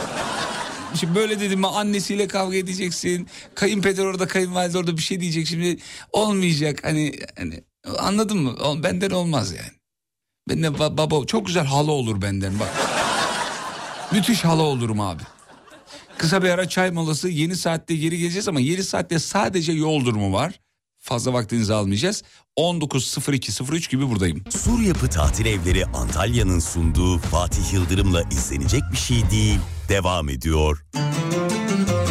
[1.00, 3.28] Şimdi böyle dedim mi annesiyle kavga edeceksin.
[3.54, 5.46] Kayınpeder orada kayınvalide orada bir şey diyecek.
[5.46, 5.78] Şimdi
[6.12, 7.64] olmayacak hani hani
[7.98, 8.56] anladın mı?
[8.82, 9.70] Benden olmaz yani.
[10.48, 12.70] Ben de ba- baba çok güzel hala olur benden bak.
[14.12, 15.22] Müthiş hala olurum abi.
[16.18, 20.32] Kısa bir ara çay molası yeni saatte geri geleceğiz ama yeni saatte sadece yol durumu
[20.32, 20.60] var.
[20.98, 22.22] Fazla vaktinizi almayacağız.
[22.58, 24.44] 19.02.03 gibi buradayım.
[24.50, 29.58] Sur Yapı Tatil Evleri Antalya'nın sunduğu Fatih Yıldırım'la izlenecek bir şey değil.
[29.88, 30.84] Devam ediyor.
[30.94, 32.01] Yalan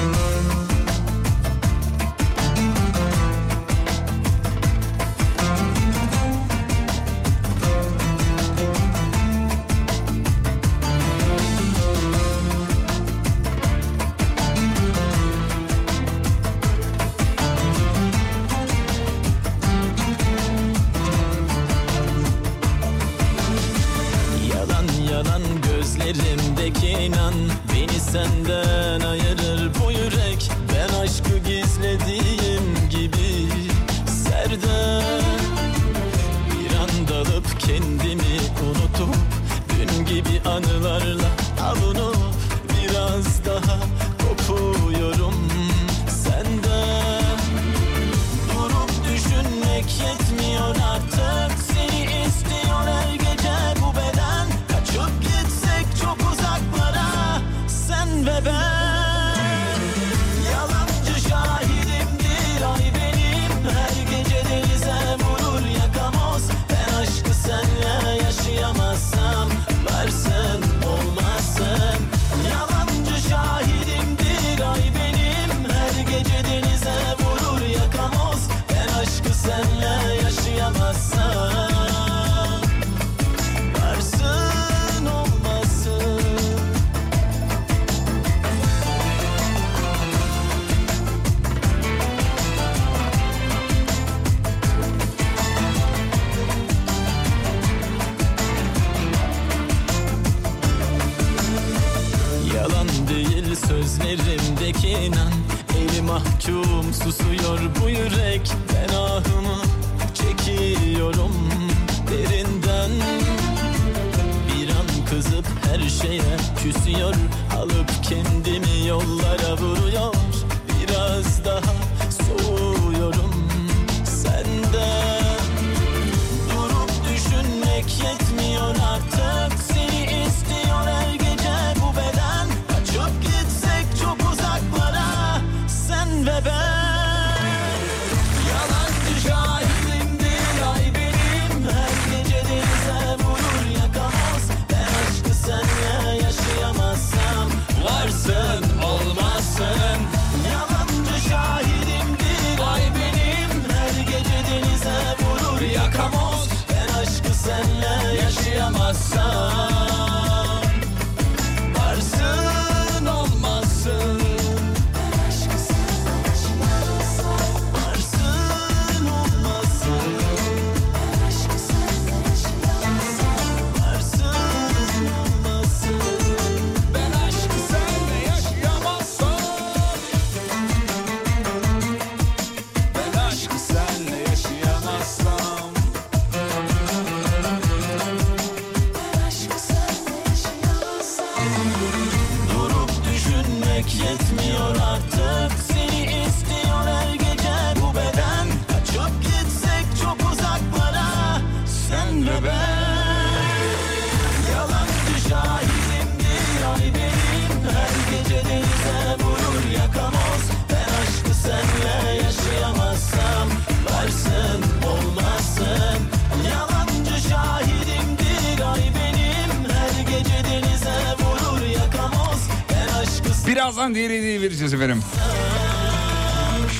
[223.91, 225.03] Birazdan diğer hediyeyi vereceğiz efendim.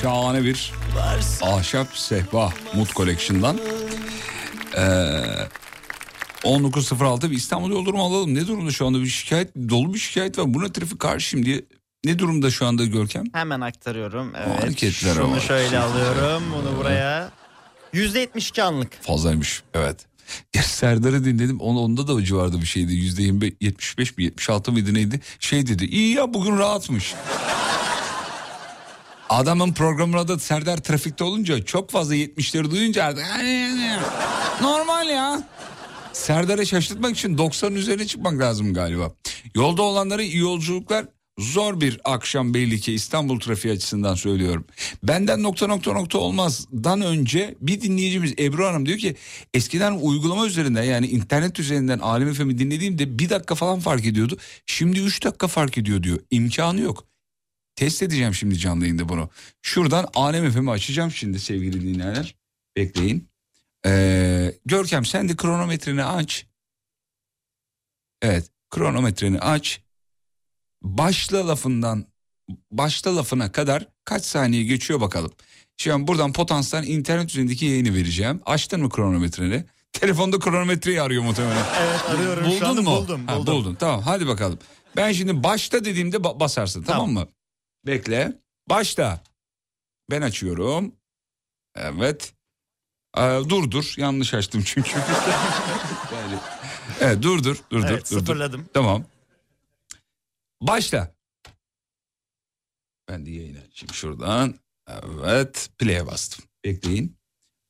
[0.02, 0.72] Şahane bir
[1.42, 3.58] ahşap sehpa Mut Collection'dan.
[4.76, 4.80] Ee,
[6.44, 8.34] 19.06 bir İstanbul yol durumu alalım.
[8.34, 10.54] Ne durumda şu anda bir şikayet dolu bir şikayet var.
[10.54, 11.62] Buna trafik karşıyım diye.
[12.04, 13.24] Ne durumda şu anda Görkem?
[13.32, 14.32] Hemen aktarıyorum.
[14.36, 14.62] Evet.
[14.62, 15.42] Hareketlere Şunu bak.
[15.42, 16.42] şöyle alıyorum.
[16.54, 17.30] Bunu buraya.
[17.94, 19.02] %72 anlık.
[19.02, 20.06] Fazlaymış evet.
[20.54, 22.94] Ya Serdar'ı dinledim Onu, onda da o civarda bir şeydi.
[22.94, 25.20] Yüzde 25, 75 mi 76 mıydı neydi?
[25.40, 27.14] Şey dedi iyi ya bugün rahatmış.
[29.28, 33.26] Adamın programına da Serdar trafikte olunca çok fazla 70'leri duyunca artık
[34.62, 35.42] normal ya.
[36.12, 39.12] Serdar'ı şaşırtmak için 90'ın üzerine çıkmak lazım galiba.
[39.54, 41.06] Yolda olanlara iyi yolculuklar.
[41.38, 44.64] Zor bir akşam belli ki İstanbul trafiği açısından söylüyorum.
[45.02, 49.16] Benden nokta nokta nokta olmazdan önce bir dinleyicimiz Ebru Hanım diyor ki
[49.54, 54.38] eskiden uygulama üzerinden yani internet üzerinden Alem FM'i dinlediğimde bir dakika falan fark ediyordu.
[54.66, 56.18] Şimdi 3 dakika fark ediyor diyor.
[56.30, 57.06] İmkanı yok.
[57.76, 59.30] Test edeceğim şimdi canlı yayında bunu.
[59.62, 62.36] Şuradan Alem FM'i açacağım şimdi sevgili dinleyenler.
[62.76, 63.28] Bekleyin.
[63.86, 66.46] Ee, Görkem sen de kronometreni aç.
[68.22, 69.81] Evet kronometreni aç.
[70.82, 72.06] Başla lafından
[72.70, 75.32] başla lafına kadar kaç saniye geçiyor bakalım.
[75.76, 78.40] Şimdi buradan potanstan internet üzerindeki yayını vereceğim.
[78.46, 79.64] Açtın mı kronometreni?
[79.92, 81.64] Telefonda kronometreyi arıyor muhtemelen.
[81.82, 82.90] Evet arıyorum Buldun şu anda mu?
[82.90, 83.26] buldum.
[83.26, 83.54] Ha, buldum.
[83.54, 83.74] buldun.
[83.74, 84.58] Tamam hadi bakalım.
[84.96, 87.06] Ben şimdi başta dediğimde ba- basarsın tamam.
[87.06, 87.22] Tamam.
[87.24, 87.28] mı?
[87.86, 88.32] Bekle.
[88.68, 89.20] Başta.
[90.10, 90.92] Ben açıyorum.
[91.76, 92.32] Evet.
[93.18, 93.94] Ee, dur dur.
[93.96, 94.90] Yanlış açtım çünkü.
[96.12, 96.38] Yani-
[97.00, 97.56] Evet dur dur.
[97.70, 98.10] Dur Evet dur.
[98.10, 98.20] dur, dur.
[98.20, 98.68] sıfırladım.
[98.74, 99.04] Tamam.
[100.62, 101.14] Başla.
[103.08, 104.54] Ben de yayın açayım şuradan.
[104.88, 105.70] Evet.
[105.78, 106.44] Play'e bastım.
[106.64, 107.18] Bekleyin.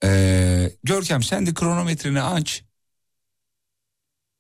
[0.05, 2.64] Ee, Görkem sen de kronometreni aç.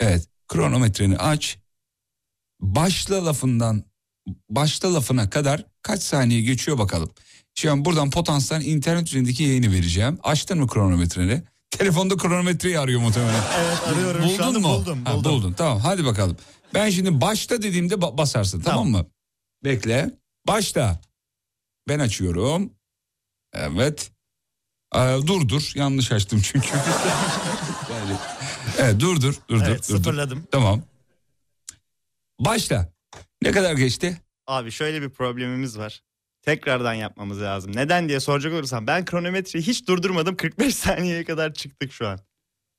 [0.00, 0.28] Evet.
[0.48, 1.58] Kronometreni aç.
[2.60, 3.84] Başla lafından
[4.48, 7.10] başla lafına kadar kaç saniye geçiyor bakalım.
[7.54, 10.18] Şimdi buradan potanstan internet üzerindeki yayını vereceğim.
[10.22, 11.42] Açtın mı kronometreni?
[11.78, 13.42] Telefonda kronometreyi arıyor muhtemelen.
[13.58, 14.68] Evet arıyorum şu Buldun anda mu?
[14.68, 15.04] buldum.
[15.04, 15.32] Ha, buldum.
[15.32, 16.36] buldun tamam hadi bakalım.
[16.74, 18.88] Ben şimdi başta dediğimde ba- basarsın tamam.
[18.90, 19.06] mı?
[19.64, 20.10] Bekle.
[20.46, 21.00] Başta.
[21.88, 22.72] Ben açıyorum.
[23.52, 24.10] Evet.
[24.94, 26.68] Ee, dur dur yanlış açtım çünkü.
[27.92, 28.16] Yani-
[28.78, 29.64] evet dur dur dur dur.
[29.66, 29.98] Evet dur, dur.
[29.98, 30.46] sıfırladım.
[30.52, 30.82] Tamam.
[32.40, 32.92] Başla.
[33.42, 34.20] Ne kadar geçti?
[34.46, 36.02] Abi şöyle bir problemimiz var.
[36.42, 37.72] Tekrardan yapmamız lazım.
[37.76, 40.36] Neden diye soracak olursam ben kronometreyi hiç durdurmadım.
[40.36, 42.18] 45 saniyeye kadar çıktık şu an.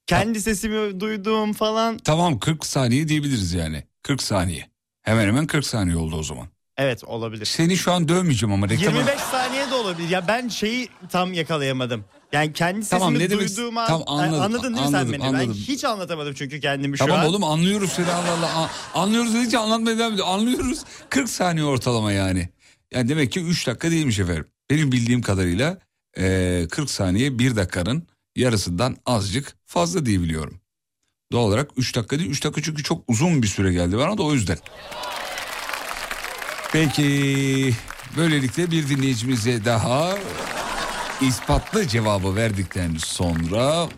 [0.08, 1.98] Kendi sesimi duydum falan.
[1.98, 3.84] Tamam 40 saniye diyebiliriz yani.
[4.04, 4.70] 40 saniye.
[5.02, 6.48] Hemen hemen 40 saniye oldu o zaman.
[6.78, 7.46] Evet olabilir.
[7.46, 8.98] Seni şu an dövmeyeceğim ama reklama...
[8.98, 10.10] 25 saniye de olabilir.
[10.10, 12.06] Ya ben şeyi tam yakalayamadım.
[12.32, 13.88] Yani kendi sesimi Tamam, ne demek- duyduğum an...
[13.88, 15.28] Tamam, anladım, Anladın değil mi anladım, sen beni?
[15.28, 15.48] anladım.
[15.50, 17.26] Ben hiç anlatamadım çünkü kendimi şu Tamam an.
[17.26, 18.70] oğlum anlıyoruz seni Allah Allah.
[18.94, 20.28] Anlıyoruz dedikçe anlatmaya devam ediyor.
[20.30, 22.50] Anlıyoruz 40 saniye ortalama yani.
[22.94, 24.46] Yani demek ki 3 dakika değilmiş efendim.
[24.70, 25.78] Benim bildiğim kadarıyla
[26.18, 30.60] eee, 40 saniye 1 dakikanın yarısından azıcık fazla diye biliyorum.
[31.32, 34.24] Doğal olarak 3 dakika değil 3 dakika çünkü çok uzun bir süre geldi bana da
[34.24, 34.58] o yüzden.
[36.72, 37.74] Peki
[38.18, 40.18] böylelikle bir dinleyicimize daha
[41.22, 43.90] ispatlı cevabı verdikten sonra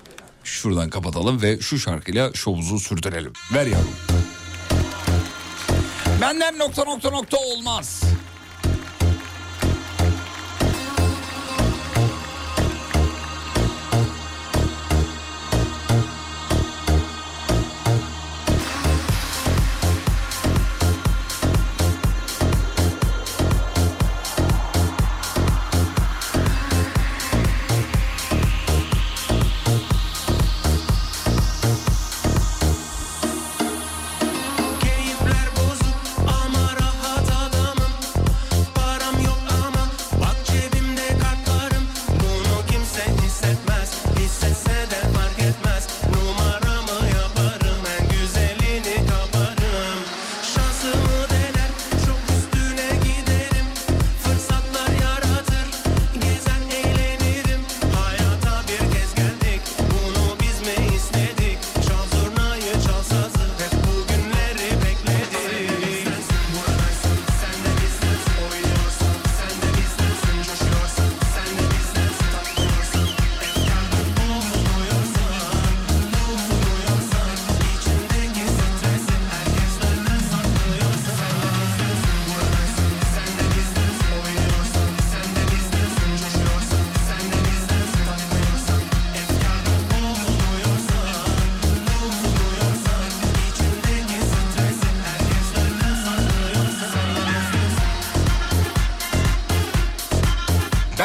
[0.43, 3.34] şuradan kapatalım ve şu şarkıyla şovumuzu sürdürelim.
[3.54, 3.96] Ver yavrum.
[6.22, 8.04] Benden nokta nokta nokta olmaz.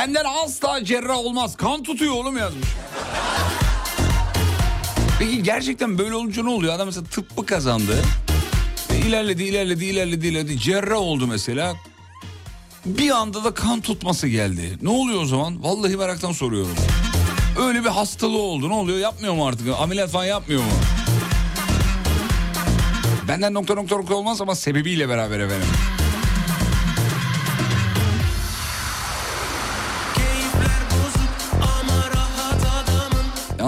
[0.00, 1.56] Benden asla cerrah olmaz.
[1.56, 2.68] Kan tutuyor oğlum yazmış.
[5.18, 6.74] Peki gerçekten böyle olunca ne oluyor?
[6.74, 8.02] Adam mesela tıbbı kazandı.
[8.90, 10.58] Ve ilerledi, ilerledi, ilerledi, ilerledi.
[10.58, 11.76] Cerrah oldu mesela.
[12.86, 14.78] Bir anda da kan tutması geldi.
[14.82, 15.64] Ne oluyor o zaman?
[15.64, 16.74] Vallahi meraktan soruyorum.
[17.60, 18.68] Öyle bir hastalığı oldu.
[18.68, 18.98] Ne oluyor?
[18.98, 19.68] Yapmıyor mu artık?
[19.80, 20.70] Ameliyat falan yapmıyor mu?
[23.28, 25.68] Benden nokta nokta nokta olmaz ama sebebiyle beraber efendim.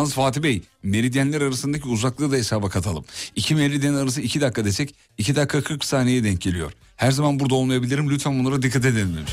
[0.03, 3.05] Yalnız Fatih Bey meridyenler arasındaki uzaklığı da hesaba katalım.
[3.37, 6.73] İki meridyen arası iki dakika desek iki dakika 40 saniyeye denk geliyor.
[6.97, 9.33] Her zaman burada olmayabilirim lütfen bunlara dikkat edin demiş.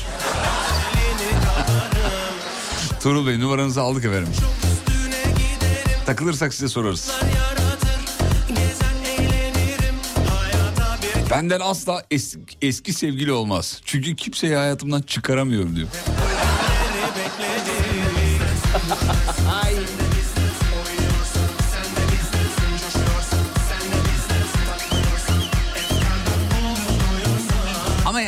[3.02, 4.32] Tuğrul Bey numaranızı aldık efendim.
[6.06, 7.10] Takılırsak size sorarız.
[11.30, 13.80] Benden asla es- eski sevgili olmaz.
[13.84, 15.88] Çünkü kimseyi hayatımdan çıkaramıyorum diyor.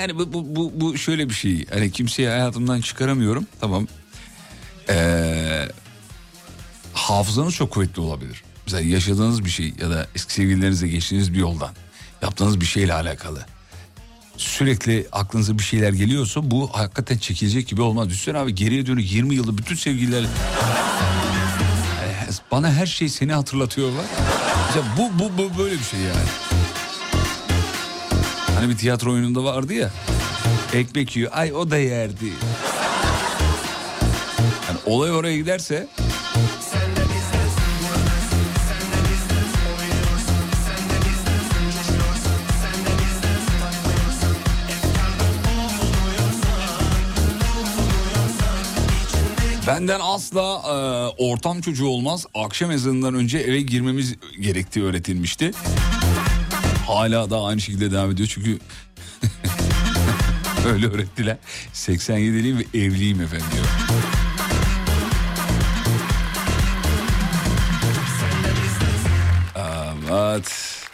[0.03, 1.67] Yani bu, bu, bu, bu şöyle bir şey.
[1.67, 3.47] Hani kimseyi hayatımdan çıkaramıyorum.
[3.61, 3.87] Tamam.
[4.89, 5.69] Ee,
[6.93, 8.43] hafızanız çok kuvvetli olabilir.
[8.67, 11.71] Mesela yaşadığınız bir şey ya da eski sevgililerinizle geçtiğiniz bir yoldan
[12.23, 13.47] yaptığınız bir şeyle alakalı.
[14.37, 18.09] Sürekli aklınıza bir şeyler geliyorsa bu hakikaten çekilecek gibi olmaz.
[18.09, 20.25] Düşünsene abi geriye dönük 20 yılda bütün sevgililer...
[22.51, 24.05] Bana her şey seni hatırlatıyorlar.
[24.67, 26.29] Mesela bu, bu, bu böyle bir şey yani.
[28.63, 29.91] Hani bir tiyatro oyununda vardı ya.
[30.73, 31.31] Ekmek yiyor.
[31.35, 32.33] Ay o da yerdi.
[34.69, 35.89] Yani olay oraya giderse
[49.67, 50.75] Benden asla e,
[51.23, 52.27] ortam çocuğu olmaz.
[52.35, 55.51] Akşam ezanından önce eve girmemiz gerektiği öğretilmişti.
[56.87, 58.59] Hala da aynı şekilde devam ediyor çünkü
[60.67, 61.37] öyle öğrettiler.
[61.75, 63.67] 87'liyim ve evliyim efendim diyor.
[70.13, 70.85] Evet.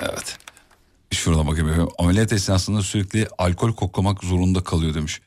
[0.00, 0.38] Evet.
[1.12, 1.88] Şurada bakayım efendim.
[1.98, 5.20] Ameliyat esnasında sürekli alkol koklamak zorunda kalıyor demiş.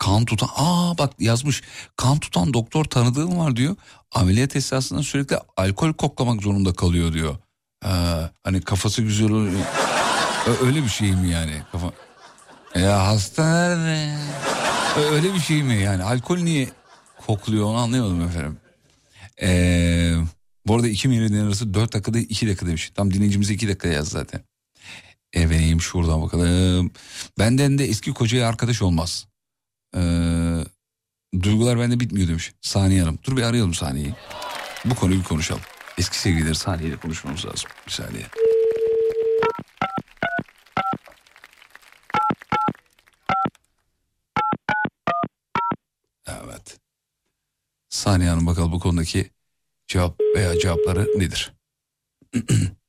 [0.00, 1.62] Kan tutan, aa bak yazmış.
[1.96, 3.76] Kan tutan doktor tanıdığım var diyor.
[4.12, 7.36] Ameliyat esnasında sürekli alkol koklamak zorunda kalıyor diyor.
[7.84, 7.88] Ee,
[8.44, 9.60] hani kafası güzel oluyor.
[10.62, 11.62] Öyle bir şey mi yani?
[11.72, 11.92] Kafa...
[12.74, 13.42] Ya hasta
[15.12, 16.02] Öyle bir şey mi yani?
[16.02, 16.68] Alkol niye
[17.26, 18.58] kokluyor onu anlayamadım efendim.
[19.42, 20.14] Ee,
[20.66, 22.92] bu arada iki meridyen arası dört dakikada iki dakika demiş.
[22.94, 24.40] Tam dinleyicimize iki dakika yaz zaten.
[25.32, 26.90] Efendim şuradan bakalım.
[27.38, 29.29] Benden de eski kocaya arkadaş olmaz.
[29.96, 30.64] Ee,
[31.42, 32.52] duygular bende bitmiyor demiş.
[32.60, 33.18] Saniye Hanım.
[33.24, 34.14] Dur bir arayalım Saniye'yi.
[34.84, 35.62] Bu konuyu bir konuşalım.
[35.98, 37.70] Eski sevgilileri Saniye ile konuşmamız lazım.
[37.86, 38.26] Bir saniye.
[46.26, 46.80] Evet.
[47.88, 49.30] Saniye Hanım bakalım bu konudaki
[49.86, 51.52] cevap veya cevapları nedir?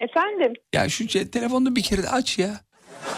[0.00, 2.60] Efendim Ya şu ce- telefonunu bir kere de aç ya.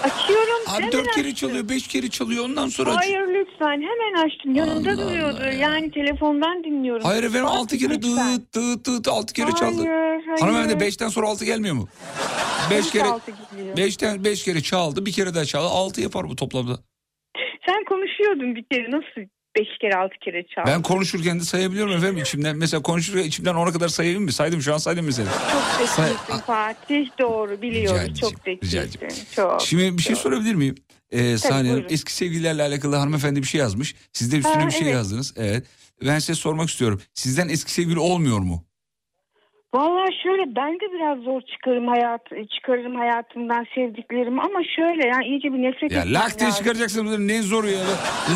[0.02, 0.62] açıyorum.
[0.66, 1.48] Abi hemen dört kere açtım.
[1.48, 2.96] çalıyor, beş kere çalıyor ondan sonra aç.
[2.98, 4.54] Hayır lütfen hemen açtım.
[4.54, 5.36] Yanımda Allah duruyordu.
[5.36, 5.52] Allah ya.
[5.52, 7.04] Yani telefondan dinliyorum.
[7.04, 8.36] Hayır efendim Bak, altı kere lütfen.
[8.36, 9.82] dıt dıt dıt altı kere çaldı.
[9.86, 10.40] Hayır, hayır.
[10.40, 11.88] Hanımefendi beşten sonra altı gelmiyor mu?
[12.70, 13.76] Beş kere altı gidiyor?
[13.76, 16.78] beşten beş kere çaldı bir kere daha çaldı altı yapar bu toplamda.
[17.68, 20.72] Sen konuşuyordun bir kere nasıl beş kere altı kere çaldın?
[20.72, 22.56] Ben konuşurken de sayabiliyorum efendim içimden.
[22.56, 24.32] Mesela konuşurken içimden ona kadar sayayım mı?
[24.32, 25.28] Saydım şu an saydım mesela.
[25.78, 28.90] Çok Say- zekisin Fatih doğru biliyorum çok zekisin.
[29.36, 29.62] Çok.
[29.62, 30.74] Şimdi bir şey sorabilir miyim?
[31.10, 33.94] Ee, Saniye eski sevgililerle alakalı hanımefendi bir şey yazmış.
[34.12, 34.92] Siz de üstüne Ha, bir şey evet.
[34.94, 35.34] yazdınız.
[35.36, 35.66] Evet.
[36.06, 37.02] Ben size sormak istiyorum.
[37.14, 38.64] Sizden eski sevgili olmuyor mu?
[39.74, 42.20] Vallahi şöyle ben de biraz zor çıkarım hayat
[42.56, 47.42] çıkarırım hayatımdan sevdiklerimi ama şöyle yani iyice bir nefret Ya lak diye çıkaracaksın bunları ne
[47.42, 47.80] zoru ya.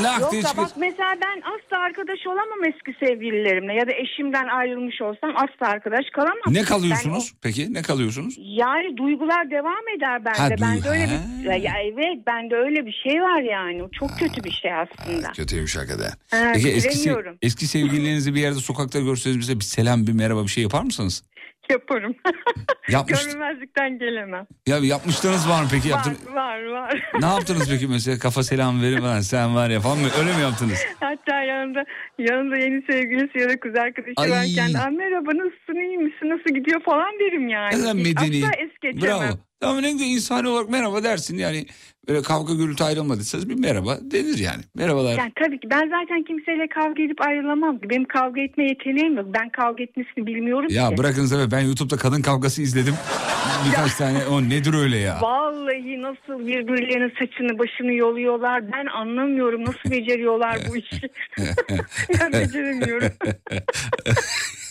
[0.04, 0.64] Lak Yok diye da çıkar.
[0.64, 6.04] bak mesela ben asla arkadaş olamam eski sevgililerimle ya da eşimden ayrılmış olsam asla arkadaş
[6.12, 6.36] kalamam.
[6.50, 7.32] Ne kalıyorsunuz?
[7.42, 8.34] Peki ne kalıyorsunuz?
[8.38, 10.38] yani duygular devam eder bende.
[10.38, 11.12] Ha, bende duy- öyle Ha.
[11.40, 13.82] bir ya, ya evet bende öyle bir şey var yani.
[13.82, 15.32] O çok kötü bir şey aslında.
[15.32, 16.10] Kötüymüş hakikaten.
[16.30, 17.38] Ha, Peki eski, se- bilemiyorum.
[17.42, 21.22] eski sevgililerinizi bir yerde sokakta görseniz bize bir selam bir merhaba bir şey yapar mısınız?
[21.70, 22.14] Yaparım.
[22.88, 24.46] Yapmış, Görmemezlikten gelemem.
[24.66, 25.88] ya yapmışlarınız var mı peki?
[25.88, 27.10] Yaptın, Var var var.
[27.20, 30.06] ne yaptınız peki mesela kafa selam verip falan sen var ya falan mı?
[30.20, 30.78] Öyle mi yaptınız?
[31.00, 31.84] Hatta yanında
[32.18, 34.30] yanında yeni sevgilisi ya da kız arkadaşı Ay.
[34.30, 37.74] varken "Aa, merhaba nasılsın iyi misin nasıl gidiyor falan derim yani.
[37.76, 38.44] Ne kadar medeni.
[38.46, 39.18] Asla es geçemem.
[39.20, 39.38] Bravo.
[39.60, 41.66] Tamam ne güzel insani olarak merhaba dersin yani.
[42.08, 44.62] Böyle kavga gürültü ayrılmadıysanız bir merhaba denir yani.
[44.74, 45.18] Merhabalar.
[45.18, 47.78] Yani tabii ki ben zaten kimseyle kavga edip ayrılamam.
[47.90, 49.26] Benim kavga etme yeteneğim yok.
[49.34, 50.96] Ben kavga etmesini bilmiyorum Ya ki.
[50.96, 52.94] bırakınız evet ben YouTube'da kadın kavgası izledim.
[53.68, 55.18] Birkaç tane o nedir öyle ya?
[55.22, 58.72] Vallahi nasıl birbirlerinin saçını başını yoluyorlar.
[58.72, 61.00] Ben anlamıyorum nasıl beceriyorlar bu işi.
[62.20, 63.10] ben beceremiyorum.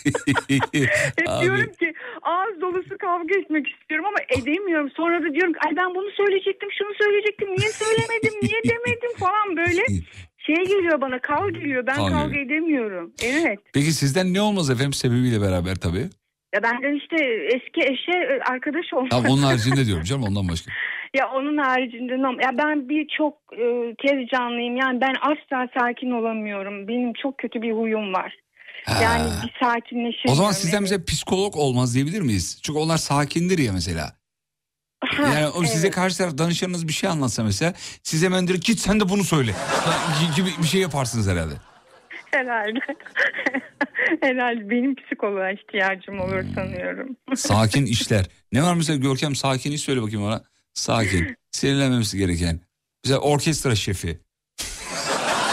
[1.18, 1.42] Hep Abi.
[1.44, 4.90] diyorum ki ağız dolusu kavga etmek istiyorum ama edemiyorum.
[4.90, 9.58] Sonra da diyorum ki ay ben bunu söyleyecektim şunu söyleyecektim niye söylemedim niye demedim falan
[9.58, 9.82] böyle
[10.38, 13.14] şey geliyor bana kal geliyor ben Kal kavga edemiyorum.
[13.24, 13.60] Evet.
[13.74, 16.06] Peki sizden ne olmaz efendim sebebiyle beraber tabii.
[16.56, 17.16] Ya benden işte
[17.56, 19.12] eski eşe e, arkadaş olmak.
[19.12, 20.72] Tamam onun haricinde diyorum canım ondan başka.
[21.18, 24.76] Ya onun haricinde ya ben bir çok e, tez canlıyım.
[24.76, 26.88] Yani ben asla sakin olamıyorum.
[26.88, 28.38] Benim çok kötü bir huyum var.
[28.88, 29.44] Yani Ha.
[29.44, 30.32] bir sakinleşemiyorum.
[30.32, 32.60] O zaman sizden bize psikolog olmaz diyebilir miyiz?
[32.64, 34.16] Çünkü onlar sakindir ya mesela.
[35.06, 35.96] Ha, Yani o size evet.
[35.96, 37.74] karşı taraf danışanınız bir şey anlatsa mesela
[38.04, 39.52] siz hemen direkt git sen de bunu söyle
[40.36, 41.54] gibi bir şey yaparsınız herhalde.
[42.32, 42.80] Herhalde.
[44.22, 47.16] Herhalde benim psikoloğa ihtiyacım olur sanıyorum.
[47.36, 48.26] Sakin işler.
[48.52, 50.44] Ne var mesela Görkem sakin iş söyle bakayım ona.
[50.74, 51.36] Sakin.
[51.52, 52.60] Sinirlenmemesi gereken.
[53.04, 54.20] Mesela orkestra şefi.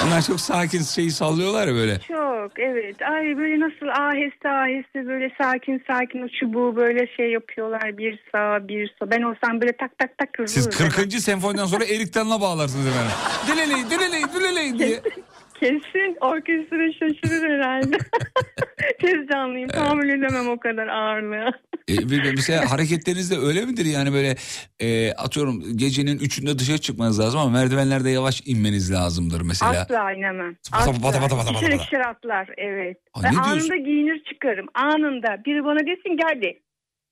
[0.07, 1.99] Bunlar çok sakin şeyi sallıyorlar ya böyle.
[1.99, 3.03] Çok evet.
[3.03, 7.99] Ay böyle nasıl aheste aheste böyle sakin sakin o çubuğu böyle şey yapıyorlar.
[7.99, 9.11] Bir sağa bir sola.
[9.11, 10.89] Ben olsam böyle tak tak tak hızlı Siz hızlı.
[10.89, 11.13] 40.
[11.13, 13.13] senfoniden sonra Erik Dalı'na bağlarsınız efendim.
[13.47, 15.01] Dileley, dileley, dileley diye.
[15.63, 17.99] Kesin orkestra şaşırır herhalde.
[19.01, 19.69] Tez canlıyım.
[19.69, 21.51] Tahammül edemem o kadar ağırlığı.
[21.89, 21.95] E,
[22.37, 24.37] mesela hareketleriniz de öyle midir yani böyle
[24.81, 29.71] e, atıyorum gecenin üçünde dışarı çıkmanız lazım ama merdivenlerde yavaş inmeniz lazımdır mesela.
[29.71, 30.57] Asla inemem.
[30.73, 30.93] Bata, Asla.
[30.93, 32.97] bata, bata, bata, bata, İşer atlar evet.
[33.15, 34.67] Aa, Ben anında giyinir çıkarım.
[34.75, 35.45] Anında.
[35.45, 36.63] Biri bana desin geldi.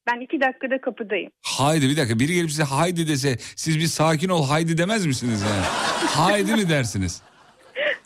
[0.07, 1.31] Ben iki dakikada kapıdayım.
[1.43, 5.43] Haydi bir dakika biri gelip size haydi dese siz bir sakin ol haydi demez misiniz
[5.43, 5.65] yani?
[6.07, 7.23] haydi mi dersiniz?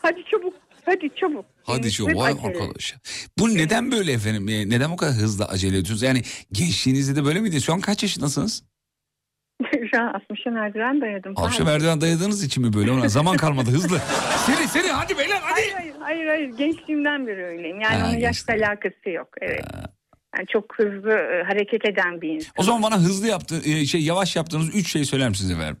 [0.05, 0.53] Hadi çabuk.
[0.85, 1.45] Hadi çabuk.
[1.63, 2.95] Hadi şu vay arkadaş.
[3.39, 4.49] Bu neden böyle efendim?
[4.49, 6.01] E, Neden bu kadar hızlı acele ediyorsunuz?
[6.01, 7.61] Yani gençliğinizde de böyle miydi?
[7.61, 8.63] Şu an kaç yaşındasınız?
[9.91, 11.33] Şu an 60'a merdiven dayadım.
[11.35, 11.71] Alçı Hayır.
[11.73, 12.91] merdiven dayadığınız için mi böyle?
[12.91, 13.97] Ona zaman kalmadı hızlı.
[14.45, 15.53] Seri seri hadi beyler hadi.
[15.53, 17.81] Hayır, hayır hayır hayır gençliğimden beri öyleyim.
[17.81, 19.27] Yani Ha, onun yaşla alakası yok.
[19.41, 19.65] Evet.
[20.37, 22.51] Yani çok hızlı e, hareket eden bir insan.
[22.57, 25.77] O zaman bana hızlı yaptı e, şey yavaş yaptığınız üç şey söyler misiniz efendim?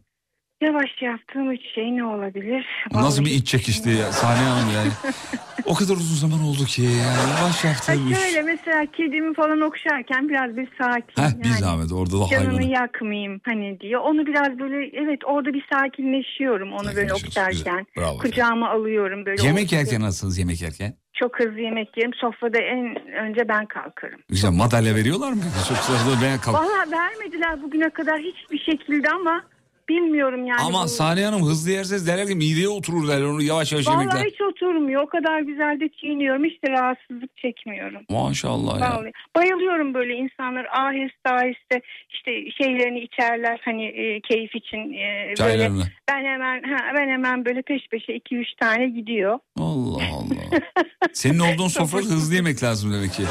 [0.61, 2.65] Yavaş yaptığım üç şey ne olabilir?
[2.91, 4.89] Nasıl bir Vallahi- iç çekişti ya Saniye Hanım yani.
[5.65, 8.17] o kadar uzun zaman oldu ki yani yavaş yaptığım üç.
[8.17, 11.21] şöyle mesela kedimi falan okşarken biraz bir sakin.
[11.21, 12.71] Heh bir yani zahmet orada da Canını hayvanı.
[12.71, 14.01] yakmayayım hani diyor.
[14.01, 17.47] Onu biraz böyle evet orada bir sakinleşiyorum onu böyle Sakinleşiyorsun, güzel.
[17.47, 17.85] okşarken.
[17.97, 18.17] Bravo.
[18.17, 19.43] Kucağıma alıyorum böyle.
[19.47, 20.93] Yemek yerken nasılsınız yemek yerken?
[21.13, 22.13] Çok hızlı yemek yerim.
[22.13, 24.19] Sofrada en önce ben kalkarım.
[24.29, 25.41] Güzel madalya veriyorlar mı?
[25.67, 26.55] Çok sırada ben kalk.
[26.55, 29.43] Valla vermediler bugüne kadar hiçbir şekilde ama
[29.89, 30.61] bilmiyorum yani.
[30.61, 33.99] Ama bu- Saniye Hanım hızlı yerseniz derler ki mideye oturur derler onu yavaş yavaş Vallahi
[33.99, 34.31] yemekler.
[34.31, 35.01] hiç oturmuyor.
[35.01, 36.43] O kadar güzel de çiğniyorum.
[36.45, 38.01] Hiç de rahatsızlık çekmiyorum.
[38.09, 38.89] Maşallah ya.
[38.91, 39.11] Vallahi.
[39.35, 45.71] Bayılıyorum böyle insanlar aheste aheste işte şeylerini içerler hani e, keyif için e, böyle.
[46.09, 49.39] Ben hemen ha, ben hemen böyle peş peşe iki üç tane gidiyor.
[49.59, 50.61] Allah Allah.
[51.13, 53.23] Senin olduğun sofrada hızlı yemek lazım demek ki.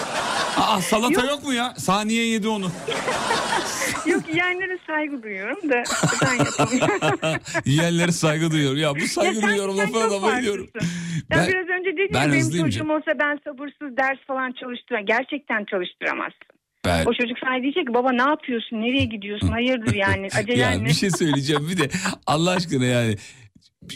[0.61, 1.75] Aa salata yok, mu ya?
[1.77, 2.67] Saniye yedi onu.
[4.07, 5.83] Yok yiyenlere saygı duyuyorum da
[6.23, 6.39] ben.
[7.65, 8.79] Yiyenlere saygı duyuyorum.
[8.79, 10.67] Ya bu saygı Ya duyuyorum da bayılıyorum.
[10.67, 10.95] farklısın.
[11.31, 15.07] Ya Ben- biraz önce dedin ben ya benim çocuğum olsa ben sabırsız ders falan çalıştıramam.
[15.07, 16.47] Gerçekten çalıştıramazsın.
[16.85, 17.05] Ben...
[17.07, 20.85] O çocuk sana diyecek ki baba ne yapıyorsun nereye gidiyorsun hayırdır yani acelen Ya ne?
[20.85, 21.91] bir şey söyleyeceğim bir de
[22.27, 23.17] Allah aşkına yani.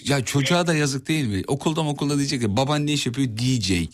[0.05, 1.43] Ya çocuğa da yazık değil mi?
[1.47, 3.29] Okulda okulda diyecek ki baban ne iş yapıyor?
[3.29, 3.73] DJ.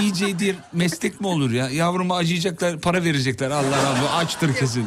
[0.00, 1.68] DJ diye meslek mi olur ya?
[1.70, 3.50] Yavruma acıyacaklar, para verecekler.
[3.50, 4.86] Allah Allah açtır kesin.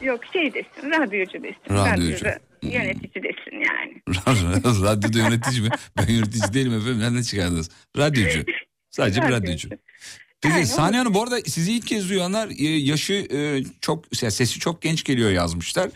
[0.00, 1.70] Yok şey desin radyocu desin.
[1.70, 2.24] Radyocu.
[2.24, 4.02] Radyoda yönetici desin yani.
[4.82, 5.68] Radyoda yönetici mi?
[5.98, 6.98] Ben yönetici değilim efendim.
[7.00, 7.70] Nereden çıkardınız?
[7.98, 8.44] Radyocu.
[8.90, 9.68] Sadece bir radyocu.
[10.42, 14.58] Peki Yani Saniye Hanım bu arada sizi ilk kez duyanlar e, yaşı e, çok sesi
[14.60, 15.90] çok genç geliyor yazmışlar.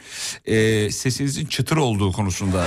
[0.44, 2.66] E, sesinizin çıtır olduğu konusunda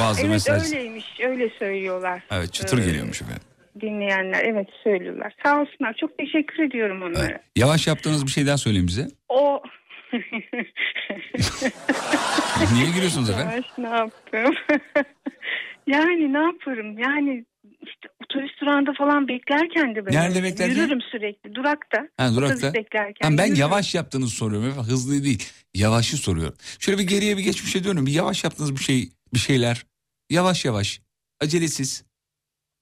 [0.00, 0.72] bazı Evet mesaj.
[0.72, 2.22] öyleymiş öyle söylüyorlar.
[2.30, 3.42] Evet çıtır Ee, geliyormuş efendim.
[3.80, 5.34] Dinleyenler evet söylüyorlar.
[5.44, 7.40] Sağ olsunlar çok teşekkür ediyorum onlara.
[7.56, 9.08] Yavaş yaptığınız bir şey daha söyleyin bize.
[9.28, 9.62] O
[12.74, 13.64] Niye gülüyorsunuz efendim?
[13.78, 14.54] Ne yaptım?
[15.86, 16.98] yani ne yaparım?
[16.98, 17.44] Yani
[17.82, 20.16] işte otobüs durağında falan beklerken de böyle.
[20.16, 20.74] Nerede beklerken?
[20.74, 22.08] Yürürüm sürekli durakta.
[22.16, 22.54] Ha, durakta.
[22.56, 23.30] Otobüs beklerken.
[23.30, 23.60] Ha, ben yürürüm.
[23.60, 24.68] yavaş yaptığınızı soruyorum.
[24.68, 25.48] efendim, Hızlı değil.
[25.74, 26.54] Yavaşı soruyorum.
[26.78, 28.06] Şöyle bir geriye bir geçmişe dönün.
[28.06, 29.86] Bir yavaş yaptığınız bir şey, bir şeyler.
[30.30, 31.00] Yavaş yavaş.
[31.40, 32.04] Acelesiz.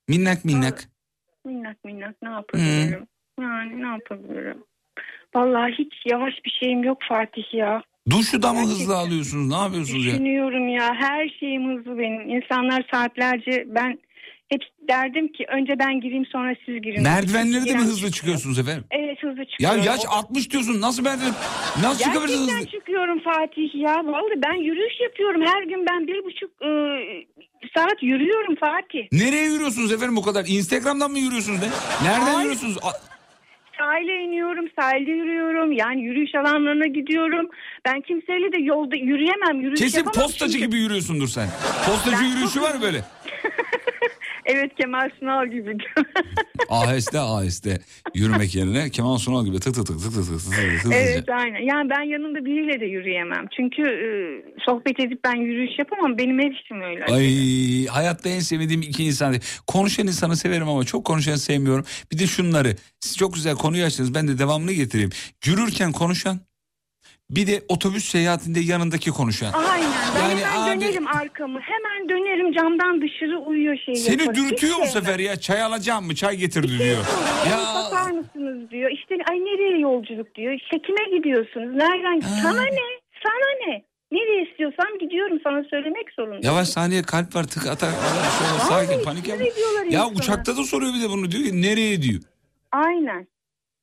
[0.09, 0.89] Minnak minnak.
[1.45, 3.07] Minnak minnak ne yapabilirim?
[3.41, 4.65] Yani ne yapabilirim?
[5.37, 7.83] Vallahi hiç yavaş bir şeyim yok Fatih ya.
[8.11, 8.95] Duşu da mı hızlı Gerçekten.
[8.95, 9.49] alıyorsunuz?
[9.49, 10.13] Ne yapıyorsunuz ya?
[10.13, 12.29] Düşünüyorum ya her şeyim hızlı benim.
[12.29, 13.99] İnsanlar saatlerce ben
[14.49, 17.03] hep derdim ki önce ben gireyim sonra siz girin.
[17.03, 18.13] Merdivenleri de mi hızlı çıkıyor.
[18.13, 18.85] çıkıyorsunuz efendim?
[18.91, 19.83] Evet hızlı Ya çıkıyorum.
[19.85, 20.81] yaş O- 60 diyorsun.
[20.81, 21.33] Nasıl merdiven?
[21.83, 22.71] Nasıl çıkabilirsiniz Gerçekten hızlı?
[22.79, 23.95] çıkıyorum Fatih ya.
[24.05, 25.43] Vallahi ben yürüyüş yapıyorum.
[25.47, 26.69] Her gün ben bir buçuk e,
[27.77, 29.05] saat yürüyorum Fatih.
[29.13, 30.45] Nereye yürüyorsunuz efendim bu kadar?
[30.49, 31.59] Instagram'dan mı yürüyorsunuz?
[31.61, 31.69] Ne?
[32.09, 32.79] Nereden yürüyorsunuz?
[32.83, 33.14] A-
[33.79, 35.73] Sahile iniyorum, sahilde yürüyorum.
[35.73, 37.49] Yani yürüyüş alanlarına gidiyorum.
[37.87, 39.61] Ben kimseyle de yolda yürüyemem.
[39.61, 40.67] Yürüyüş Kesin yapamam postacı çünkü.
[40.67, 41.49] gibi yürüyorsundur sen.
[41.87, 42.99] Postacı Ben yürüyüşü çok- var böyle.
[44.47, 45.77] Evet Kemal Sunal gibi.
[46.69, 47.79] Aheste aheste
[48.15, 51.61] yürümek yerine Kemal Sunal gibi tık tık tık tık tık tık tık tık evet aynen.
[51.61, 53.47] Yani ben yanımda biriyle de yürüyemem.
[53.57, 54.09] Çünkü e,
[54.67, 56.19] sohbet edip ben yürüyüş yapamam.
[56.19, 57.05] Benim ev işim öyle.
[57.05, 59.35] Ay hayatta en sevdiğim iki insan.
[59.67, 61.85] Konuşan insanı severim ama çok konuşanı sevmiyorum.
[62.13, 62.77] Bir de şunları.
[63.01, 64.15] Siz çok güzel konuyu açtınız.
[64.15, 65.11] Ben de devamını getireyim.
[65.47, 66.41] Yürürken konuşan.
[67.31, 69.53] Bir de otobüs seyahatinde yanındaki konuşan.
[69.53, 69.91] Aynen.
[70.17, 71.61] Ben Yani hemen abi- dönerim arkamı.
[71.61, 74.35] Hemen dönerim camdan dışarı uyuyor şey Seni yapar.
[74.35, 75.37] dürtüyor bu sefer ya.
[75.37, 76.15] Çay alacağım mı?
[76.15, 77.05] Çay getirdi diyor.
[77.51, 77.51] Ya.
[77.51, 78.91] Ya Bakar mısınız diyor.
[78.91, 80.53] İşte ay nereye yolculuk diyor.
[80.53, 81.75] İşte kime gidiyorsunuz?
[81.77, 82.21] Nereden?
[82.21, 82.87] Sana ne?
[83.25, 83.85] Sana ne?
[84.13, 86.45] Nereye istiyorsam gidiyorum sana söylemek zorundayım.
[86.45, 87.83] Yavaş saniye kalp var tık olmaz.
[87.83, 89.45] Vallahi Sakin panik yapma.
[89.45, 89.51] Ya
[89.85, 90.07] insana.
[90.09, 92.21] uçakta da soruyor bir de bunu diyor ki nereye diyor.
[92.73, 93.27] Aynen.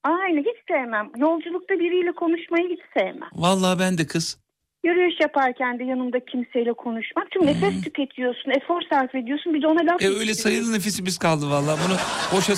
[0.04, 1.10] Aynen hiç sevmem.
[1.18, 3.30] Yolculukta biriyle konuşmayı hiç sevmem.
[3.34, 4.38] Vallahi ben de kız.
[4.86, 7.28] Yürüyüş yaparken de yanımda kimseyle konuşmak.
[7.34, 9.54] Çünkü nefes tüketiyorsun, efor sarf ediyorsun.
[9.54, 11.80] Bir de ona laf E öyle sayılı nefesimiz kaldı vallahi.
[11.88, 11.98] Bunu
[12.38, 12.56] boşa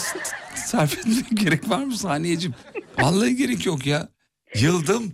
[0.56, 2.56] sarf etmeye gerek var mı saniyeciğim?
[3.02, 4.08] Vallahi gerek yok ya.
[4.56, 5.12] Yıldım.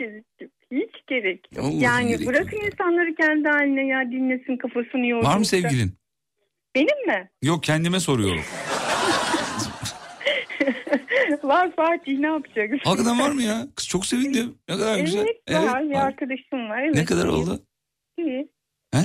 [0.72, 1.66] Hiç gerek yok.
[1.66, 5.30] Vallahi yani gerek bırakın insanları kendi haline ya dinlesin kafasını yorsun.
[5.30, 5.94] Var mı sevgilin?
[6.76, 7.30] Benim mi?
[7.42, 8.42] Yok kendime soruyorum.
[11.44, 12.80] var Fatih ne yapacaksın?
[12.84, 13.68] Hakikaten var mı ya?
[13.76, 14.56] Kız çok sevindim.
[14.70, 15.26] Ne kadar Evet güzel.
[15.68, 16.06] var bir var.
[16.08, 16.82] arkadaşım var.
[16.84, 17.64] Evet, Ne kadar oldu?
[18.18, 18.50] iyi.
[18.94, 19.00] He?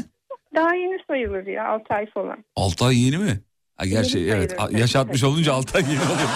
[0.54, 2.44] Daha yeni sayılır ya 6 ay falan.
[2.56, 3.40] 6 ay yeni mi?
[3.76, 5.30] Ha, gerçi Yeni evet sayılır, yaş tabii, 60 tabii.
[5.30, 6.28] olunca 6 ay yeni oluyor.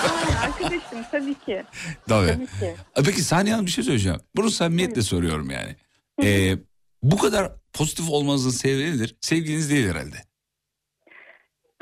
[0.45, 1.63] Arkadaşım tabii ki.
[2.09, 2.27] Tabii.
[2.29, 2.75] Tabii ki.
[2.95, 4.19] Peki Saniye Hanım bir şey söyleyeceğim.
[4.37, 5.77] Bunu samimiyetle soruyorum yani.
[6.23, 6.57] Ee,
[7.03, 9.17] bu kadar pozitif olmanızın sebebi nedir?
[9.21, 10.17] Sevginiz değil herhalde.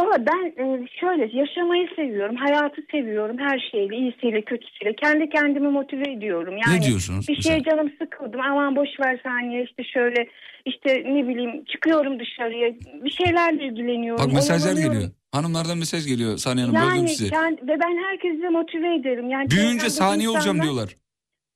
[0.00, 4.96] Valla ben e, şöyle yaşamayı seviyorum, hayatı seviyorum her şeyle, iyisiyle kötüsüyle.
[4.96, 6.54] Kendi kendimi motive ediyorum.
[6.66, 7.28] Yani ne diyorsunuz?
[7.28, 10.28] Bir şeye canım sıkıldım aman boş ver saniye işte şöyle
[10.64, 12.68] işte ne bileyim çıkıyorum dışarıya
[13.04, 14.24] bir şeylerle ilgileniyorum.
[14.26, 15.10] Bak mesajlar geliyor.
[15.32, 16.80] Hanımlardan mesaj geliyor Saniye Hanım.
[16.80, 17.30] böldüm Yani sizi.
[17.30, 19.30] kend- ve ben herkesi motive ederim.
[19.30, 20.96] Yani Büyüyünce saniye olacağım diyorlar.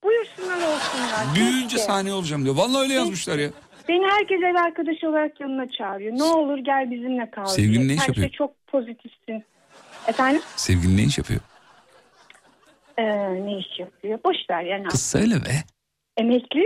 [0.04, 1.34] Buyursunlar olsunlar.
[1.34, 1.78] Büyüyünce keşke.
[1.92, 2.54] saniye olacağım diyor.
[2.56, 3.48] Vallahi öyle yazmışlar ya.
[3.90, 6.18] Beni herkes ev arkadaşı olarak yanına çağırıyor.
[6.18, 7.46] Ne olur gel bizimle kal.
[7.46, 8.28] Sevgilin ne iş Her yapıyor?
[8.28, 9.44] şey çok pozitifsin.
[10.08, 10.42] Efendim?
[10.56, 11.40] Sevgilin ne iş yapıyor?
[12.98, 13.04] Ee,
[13.44, 14.18] ne iş yapıyor?
[14.24, 14.84] Boş ver yani.
[14.84, 15.50] Kız söyle be.
[16.16, 16.62] Emekli.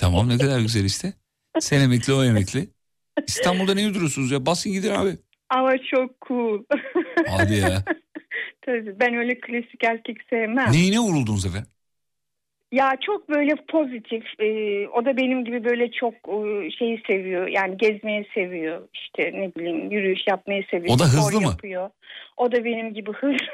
[0.00, 1.12] Tamam ne kadar güzel işte.
[1.58, 2.68] Sen emekli o emekli.
[3.26, 4.46] İstanbul'da ne duruyorsunuz ya?
[4.46, 5.16] Basın gidin abi.
[5.48, 6.64] Ama çok cool.
[7.28, 7.84] Hadi ya.
[8.66, 10.72] Tabii ben öyle klasik erkek sevmem.
[10.72, 11.70] Neyine vuruldunuz efendim?
[12.72, 14.24] Ya çok böyle pozitif.
[14.40, 17.46] Ee, o da benim gibi böyle çok e, şeyi seviyor.
[17.46, 18.88] Yani gezmeyi seviyor.
[18.94, 20.94] İşte ne bileyim yürüyüş yapmayı seviyor.
[20.94, 21.46] O da spor hızlı mı?
[21.46, 21.90] Yapıyor.
[22.36, 23.36] O da benim gibi hızlı.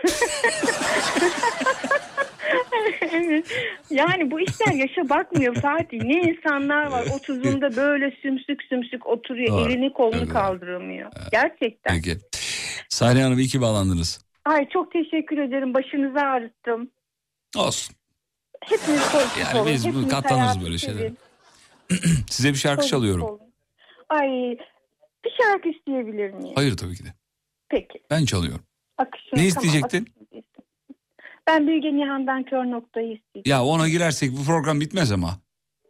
[3.13, 3.47] evet.
[3.91, 6.03] Yani bu işler yaşa bakmıyor Fatih.
[6.03, 9.49] Ne insanlar var 30'unda böyle sümsük sümsük oturuyor.
[9.49, 9.71] Doğru.
[9.71, 10.29] Elini kolunu Evet.
[10.29, 11.11] kaldıramıyor.
[11.33, 11.95] Gerçekten.
[11.95, 12.17] Peki.
[12.89, 14.27] Saniye Hanım iyi ki bağlandınız.
[14.45, 15.75] Ay çok teşekkür ederim.
[15.75, 16.91] Başınızı ağrıttım.
[17.57, 17.96] Olsun.
[18.69, 19.73] Hepiniz pozitif Yani olun.
[19.73, 20.99] biz bu- Hepiniz katlanırız böyle şeylere.
[21.03, 21.19] sevin.
[22.31, 23.23] Size bir şarkı Pozitif çalıyorum.
[23.23, 23.41] olun.
[24.09, 24.29] Ay
[25.25, 26.53] bir şarkı isteyebilir miyim?
[26.55, 27.09] Hayır tabii ki de.
[27.69, 27.99] Peki.
[28.11, 28.65] Ben çalıyorum.
[28.99, 29.99] Akışını, Ne tamam, isteyecektin?
[30.03, 30.43] akışını isteyeyim.
[31.47, 33.59] Ben Bilge Nihan'dan kör noktayı isteyeceğim.
[33.59, 35.31] Ya ona girersek bu program bitmez ama.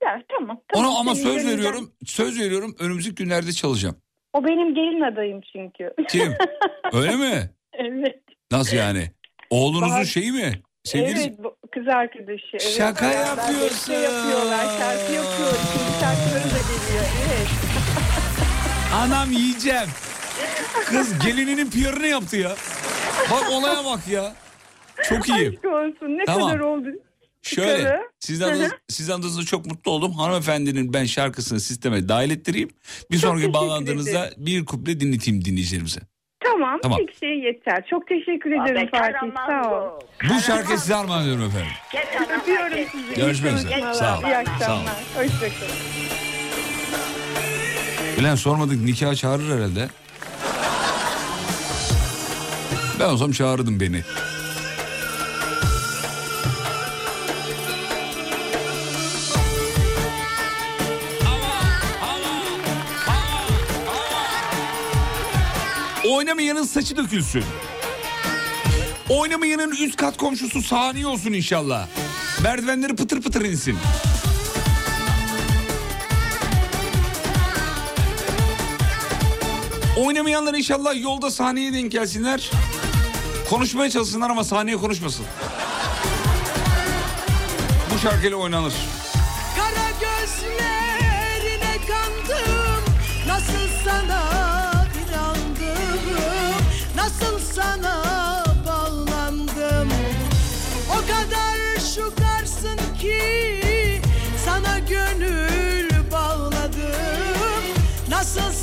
[0.02, 0.60] Ya, tamam.
[0.68, 0.88] tamam.
[0.90, 1.92] Ona ama söz gönlünden- veriyorum.
[2.04, 3.96] Söz veriyorum önümüzdeki günlerde çalacağım.
[4.32, 5.94] O benim gelin adayım çünkü.
[6.08, 6.34] Kim?
[6.92, 7.50] Öyle mi?
[7.72, 8.22] evet.
[8.50, 9.10] Nasıl yani?
[9.50, 10.62] Oğlunuzun Bahar- şeyi mi?
[10.86, 11.34] Sevgilisi?
[11.40, 12.46] Evet kız arkadaşı.
[12.52, 12.74] Evet.
[12.78, 13.70] Şaka Beraber yapıyorsun.
[13.70, 14.64] beste yapıyorlar.
[14.78, 15.52] Şarkı yapıyor.
[15.72, 17.04] Şimdi şarkıları da geliyor.
[17.26, 17.48] Evet.
[18.94, 19.88] Anam yiyeceğim.
[20.86, 22.56] Kız gelininin PR'ını yaptı ya.
[23.30, 24.34] Bak olaya bak ya.
[25.08, 25.48] Çok iyi.
[25.48, 26.18] Aşk olsun.
[26.18, 26.48] Ne Tamam.
[26.48, 26.88] kadar oldu?
[27.42, 28.02] Şöyle Çıkarı.
[28.44, 28.44] hı.
[28.44, 30.12] adınız, adınızda çok mutlu oldum.
[30.12, 32.70] Hanımefendinin ben şarkısını sisteme dahil ettireyim.
[33.10, 36.00] Bir sonraki teşekkür bağlandığınızda bir kuple dinleteyim dinleyicilerimize.
[36.56, 37.86] Tamam Tamam, tek şey yeter.
[37.90, 39.32] Çok teşekkür ederim Fatih.
[39.46, 40.00] Sağ ol.
[40.30, 41.68] Bu şarkıyı size armağan ediyorum efendim.
[42.40, 43.14] Öpüyorum sizi.
[43.14, 43.70] Görüşmek üzere.
[43.70, 43.94] çalışmalar.
[43.94, 44.22] Sağ ol.
[44.22, 44.58] İyi akşamlar.
[44.68, 45.24] Sağ ol.
[45.24, 45.72] Hoşçakalın.
[48.20, 49.88] Ulan sormadık nikah çağırır herhalde.
[53.00, 54.02] Ben olsam çağırırdım beni.
[66.16, 67.44] Oynamayanın saçı dökülsün.
[69.08, 71.88] Oynamayanın üst kat komşusu saniye olsun inşallah.
[72.42, 73.76] Merdivenleri pıtır pıtır insin.
[79.96, 82.50] Oynamayanlar inşallah yolda sahneye denk gelsinler.
[83.50, 85.26] Konuşmaya çalışsınlar ama sahneye konuşmasın.
[87.94, 88.72] Bu şarkıyla oynanır.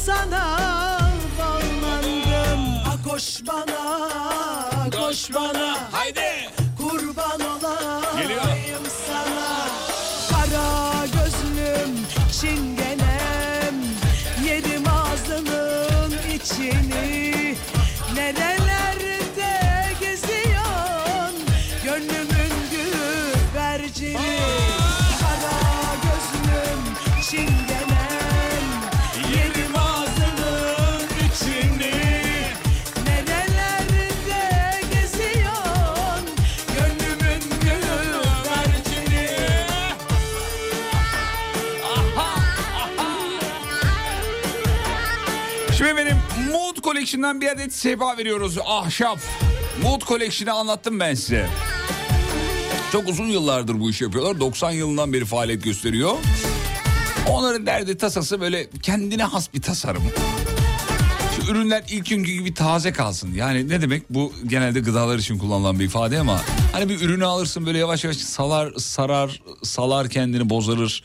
[0.06, 0.58] Sana
[1.40, 2.62] bağlandım.
[2.88, 4.10] Ah koş bana
[5.00, 5.78] Koş bana.
[5.92, 6.50] Haydi.
[6.78, 9.68] Kurban olayım sana.
[10.30, 11.92] Kara gözlüm
[12.42, 12.93] çingenem
[47.04, 48.58] Collection'dan bir adet sehpa veriyoruz.
[48.66, 49.20] Ahşap.
[49.82, 51.48] Mood Collection'ı anlattım ben size.
[52.92, 54.40] Çok uzun yıllardır bu işi yapıyorlar.
[54.40, 56.16] 90 yılından beri faaliyet gösteriyor.
[57.30, 60.04] Onların derdi tasası böyle kendine has bir tasarım.
[61.36, 63.34] Şu ürünler ilk günkü gibi taze kalsın.
[63.34, 66.42] Yani ne demek bu genelde gıdalar için kullanılan bir ifade ama
[66.72, 71.04] hani bir ürünü alırsın böyle yavaş yavaş salar sarar salar kendini bozarır.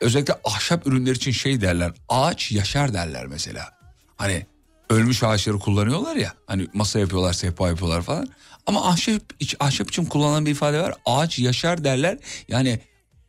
[0.00, 3.70] Özellikle ahşap ürünler için şey derler ağaç yaşar derler mesela.
[4.16, 4.46] Hani
[4.90, 8.28] ölmüş ağaçları kullanıyorlar ya hani masa yapıyorlar sehpa yapıyorlar falan.
[8.66, 9.22] Ama ahşap,
[9.60, 12.18] ahşap için kullanılan bir ifade var ağaç yaşar derler.
[12.48, 12.80] Yani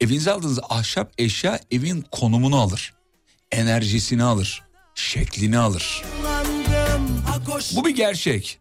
[0.02, 2.94] evinize aldığınız ahşap eşya evin konumunu alır.
[3.52, 4.64] Enerjisini alır.
[4.96, 6.04] Şeklini alır.
[7.76, 8.60] Bu bir gerçek.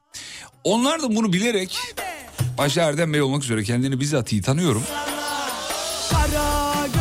[0.65, 1.79] Onlar da bunu bilerek
[2.59, 4.83] başta Erdem Bey olmak üzere kendini bizzat iyi tanıyorum.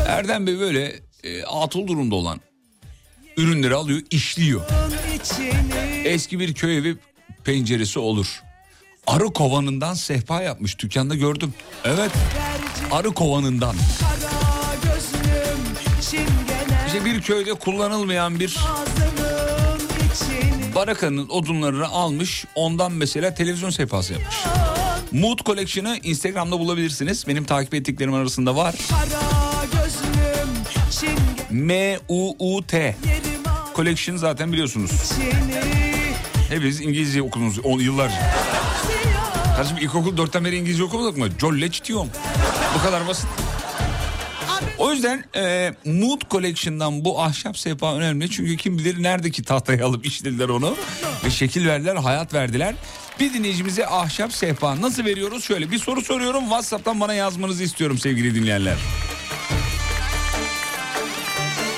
[0.07, 2.41] Erdem Bey böyle e, atıl durumda olan
[3.37, 4.61] ürünleri alıyor, işliyor.
[5.15, 6.97] içini Eski bir köy evi
[7.43, 8.43] penceresi olur.
[9.07, 11.53] Arı kovanından sehpa yapmış dükkanda gördüm.
[11.85, 12.11] Evet
[12.91, 13.75] arı kovanından.
[16.87, 18.57] İşte bir köyde kullanılmayan bir
[20.75, 24.35] barakanın odunlarını almış ondan mesela televizyon sehpası yapmış.
[25.11, 27.27] Mood Collection'ı Instagram'da bulabilirsiniz.
[27.27, 28.75] Benim takip ettiklerim arasında var.
[31.51, 32.95] M-U-U-T.
[33.75, 34.91] Collection zaten biliyorsunuz.
[34.91, 35.84] içini
[36.49, 38.31] Hepiniz İngilizce okudunuz on yıllarca.
[39.55, 41.27] Kardeşim ilkokul dörtten beri İngilizce okumadık mı?
[41.39, 42.09] College diyorum.
[42.75, 43.27] Bu kadar basit.
[44.77, 48.29] O yüzden e, Mood Collection'dan bu ahşap sehpa önemli.
[48.29, 50.75] Çünkü kim bilir neredeki tahtayı alıp işlediler onu.
[51.25, 52.75] Ve şekil verdiler, hayat verdiler.
[53.19, 55.43] Bir dinleyicimize ahşap sehpa nasıl veriyoruz?
[55.43, 56.43] Şöyle bir soru soruyorum.
[56.43, 58.75] WhatsApp'tan bana yazmanızı istiyorum sevgili dinleyenler.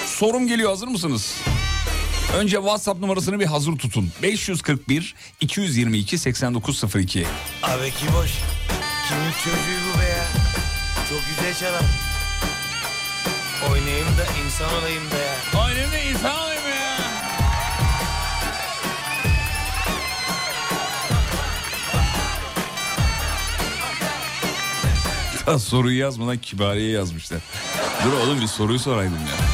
[0.05, 1.35] Sorum geliyor hazır mısınız?
[2.37, 4.11] Önce WhatsApp numarasını bir hazır tutun.
[4.23, 7.25] 541 222 8902.
[7.63, 8.31] Abi ki boş.
[9.07, 10.27] Kimin çocuğu bu be ya?
[11.09, 11.81] Çok güzel çalar.
[13.71, 15.63] Oynayayım da insan olayım da ya.
[15.65, 16.97] Oynayayım da insan olayım ya.
[25.47, 27.39] Ya soruyu yazmadan kibariye yazmışlar.
[28.05, 29.46] Dur oğlum bir soruyu soraydım ya.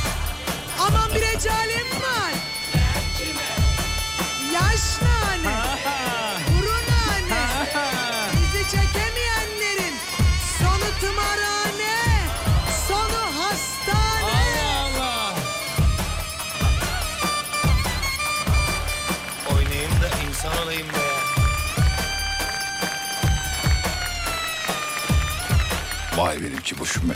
[26.18, 27.14] Vay benimki boşum be.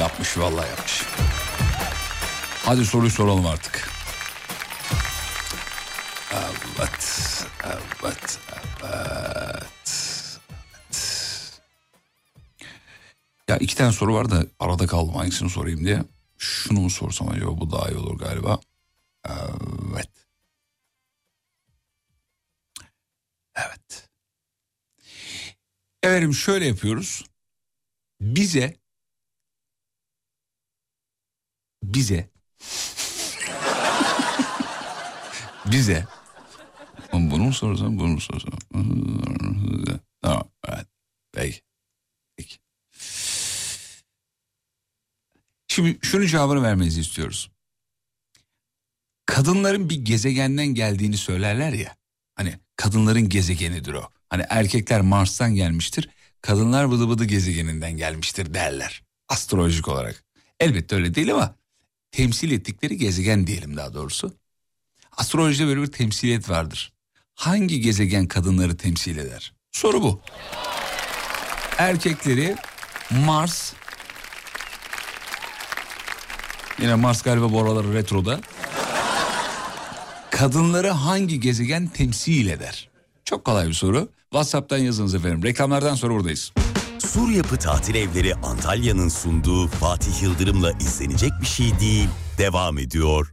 [0.00, 1.02] Yapmış vallahi yapmış.
[2.64, 3.90] Hadi soruyu soralım artık.
[6.32, 6.70] Allah.
[6.78, 7.44] Evet,
[8.04, 8.38] evet,
[8.84, 10.40] evet.
[13.48, 16.04] Ya iki tane soru var da arada kaldım hangisini sorayım diye.
[16.38, 18.60] Şunu mu sorsam acaba bu daha iyi olur galiba.
[19.28, 20.10] Evet.
[23.54, 24.08] Evet.
[26.02, 27.24] Efendim şöyle yapıyoruz.
[28.20, 28.76] Bize
[31.82, 32.30] bize
[35.72, 36.06] bize
[37.12, 38.52] bunu mu sorsam bunu mu sorsam?
[40.22, 40.86] Tamam evet
[41.32, 41.60] peki
[42.36, 42.56] peki.
[45.68, 47.50] Şimdi şunun cevabını vermenizi istiyoruz.
[49.26, 51.96] Kadınların bir gezegenden geldiğini söylerler ya
[52.34, 54.08] hani kadınların gezegenidir o.
[54.28, 56.08] Hani erkekler Mars'tan gelmiştir
[56.42, 60.24] kadınlar bıdı bıdı gezegeninden gelmiştir derler astrolojik olarak
[60.60, 61.54] elbette öyle değil ama
[62.10, 64.34] temsil ettikleri gezegen diyelim daha doğrusu
[65.16, 66.92] astrolojide böyle bir temsiliyet vardır
[67.40, 69.52] hangi gezegen kadınları temsil eder?
[69.72, 70.20] Soru bu.
[71.78, 72.56] Erkekleri
[73.10, 73.72] Mars,
[76.82, 78.40] yine Mars galiba bu aralar retroda.
[80.30, 82.90] Kadınları hangi gezegen temsil eder?
[83.24, 84.08] Çok kolay bir soru.
[84.32, 85.42] WhatsApp'tan yazınız efendim.
[85.42, 86.52] Reklamlardan sonra buradayız.
[86.98, 92.08] Sur Yapı Tatil Evleri Antalya'nın sunduğu Fatih Yıldırım'la izlenecek bir şey değil.
[92.38, 93.32] Devam ediyor.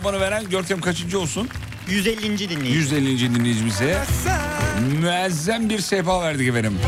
[0.00, 1.48] Cevabını veren Görkem kaçıncı olsun?
[1.88, 2.38] 150.
[2.38, 2.78] dinleyici.
[2.78, 3.34] 150.
[3.34, 3.98] dinleyicimize
[5.00, 6.78] müezzem bir sehpa verdik efendim.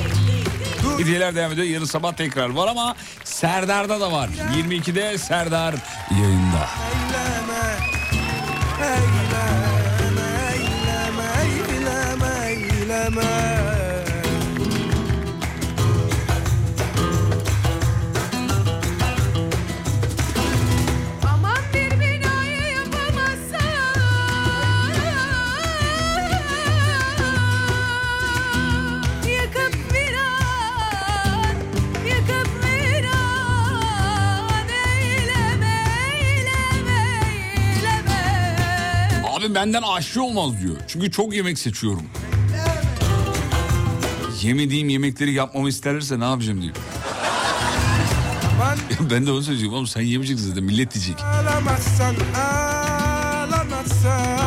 [0.98, 1.66] Hediyeler devam ediyor.
[1.66, 4.30] Yarın sabah tekrar var ama Serdar'da da var.
[4.56, 5.74] 22'de Serdar
[39.62, 40.76] benden aşçı olmaz diyor.
[40.88, 42.02] Çünkü çok yemek seçiyorum.
[44.42, 46.74] Yemediğim yemekleri yapmamı isterlerse ne yapacağım diyor.
[48.90, 51.20] Ya ben de onu söyleyeceğim oğlum sen yemeyeceksin zaten millet yiyecek.
[51.20, 54.41] Ağlamazsan ağlamazsan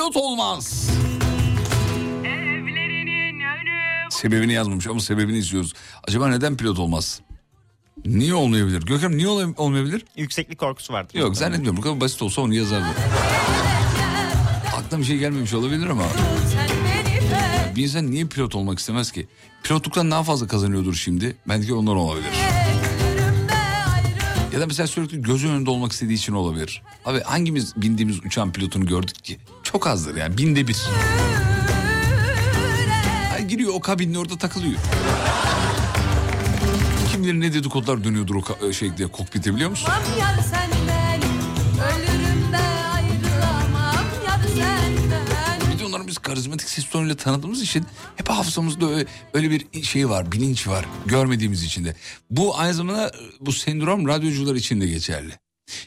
[0.00, 0.90] pilot olmaz.
[4.10, 5.72] Sebebini yazmamış ama sebebini istiyoruz.
[6.08, 7.20] Acaba neden pilot olmaz?
[8.06, 8.82] Niye olmayabilir?
[8.82, 10.04] Gökhan niye olay- olmayabilir?
[10.16, 11.18] Yükseklik korkusu vardır.
[11.18, 11.76] Yok zannetmiyorum.
[11.76, 12.86] Bu kadar basit olsa onu yazardı.
[14.76, 16.02] Aklına bir şey gelmemiş olabilir ama.
[17.76, 19.26] Bir insan niye pilot olmak istemez ki?
[19.62, 21.36] Pilotluktan daha fazla kazanıyordur şimdi.
[21.48, 22.30] Belki ondan olabilir.
[24.60, 26.82] Da mesela sürekli gözü önünde olmak istediği için olabilir.
[27.04, 29.38] Abi hangimiz bindiğimiz uçağın pilotunu gördük ki?
[29.62, 30.76] Çok azdır yani binde bir.
[33.34, 34.80] Ay, giriyor o kabinin orada takılıyor.
[37.12, 39.88] Kim bilir ne dedikodular dönüyordur o ka- şey diye kokpite biliyor musun?
[46.68, 47.84] Ses tonuyla tanıdığımız için
[48.16, 51.96] hep hafızamızda öyle, öyle bir şey var, bilinç var görmediğimiz için de.
[52.30, 55.32] Bu aynı zamanda bu sendrom radyocular için de geçerli.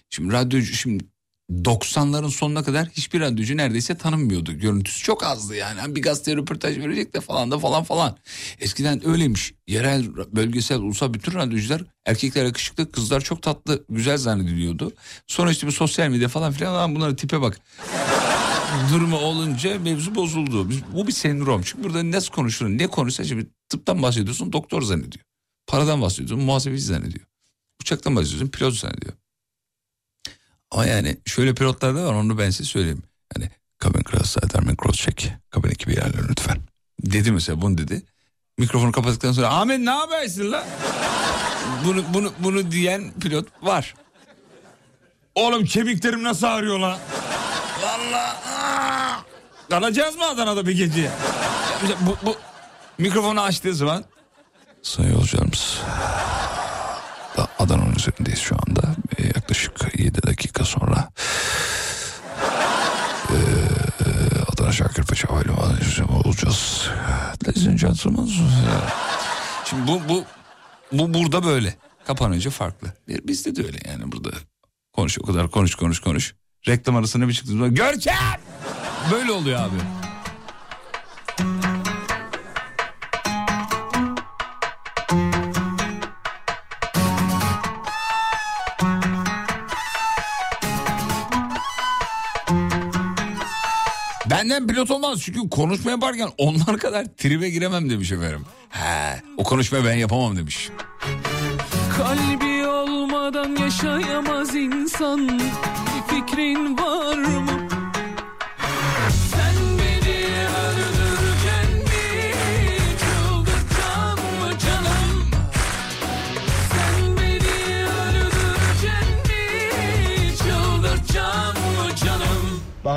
[0.10, 1.04] Şimdi radyocu şimdi
[1.52, 4.54] 90'ların sonuna kadar hiçbir radyocu neredeyse tanınmıyordu.
[4.54, 5.80] Görüntüsü çok azdı yani.
[5.80, 8.18] Hani Bir gazete röportaj verecek de falan da falan falan.
[8.60, 9.54] Eskiden öyleymiş.
[9.68, 14.94] Yerel, bölgesel, ulusal bütün radyocular erkekler yakışıklı, kızlar çok tatlı, güzel zannediliyordu.
[15.28, 17.60] Sonra işte bu sosyal medya falan filan "Lan bunlara tipe bak
[18.92, 20.70] durumu olunca mevzu bozuldu.
[20.70, 21.62] Biz- Bu bir sendrom.
[21.62, 25.26] Çünkü burada nasıl konuşulur, ne konuşsa şimdi tıptan bahsediyorsun doktor zannediyor.
[25.68, 27.26] Paradan bahsediyorsun muhasebeci zannediyor.
[27.82, 29.14] Uçaktan bahsediyorsun pilot zannediyor.
[30.72, 33.04] Ama yani şöyle pilotlar da var onu ben size söyleyeyim.
[33.36, 33.50] Hani
[33.84, 35.30] cabin cross, termin cross check.
[35.56, 36.58] Cabin ekibi yerler lütfen.
[37.02, 38.04] Dedi mesela bunu dedi.
[38.58, 40.64] Mikrofonu kapattıktan sonra Ahmet ne habersin lan?
[41.86, 43.96] bunu, bunu, bunu diyen pilot var.
[45.36, 47.00] Oğlum kemiklerim nasıl ağrıyor lan?
[47.84, 48.38] Valla.
[49.70, 51.10] Kalacağız mı Adana'da bir gece?
[52.02, 52.36] Bu, bu
[52.98, 54.04] mikrofonu açtığı zaman.
[54.82, 55.80] Sayın yolcularımız.
[57.38, 58.82] da- Adana'nın üzerindeyiz şu anda.
[59.18, 61.10] Ee, yaklaşık 7 dakika sonra.
[63.30, 63.36] ee,
[64.54, 66.90] Adana Şakirpaşa Havalimanı olacağız.
[67.48, 68.30] Ladies and gentlemen.
[69.66, 70.24] Şimdi bu, bu,
[70.92, 71.76] bu burada böyle.
[72.08, 72.88] Kapanınca farklı.
[73.08, 74.30] Bizde de öyle yani burada.
[74.94, 76.36] Konuş o kadar konuş konuş konuş.
[76.68, 78.16] Reklam arasına bir çıktığımızda Görkem!
[79.12, 79.76] Böyle oluyor abi.
[94.30, 98.46] Benden pilot olmaz çünkü konuşma yaparken onlar kadar tribe giremem demiş efendim.
[98.70, 100.70] He, o konuşmayı ben yapamam demiş.
[101.98, 105.42] Kalbi olmadan yaşayamaz insan
[106.08, 107.63] fikrin var mı?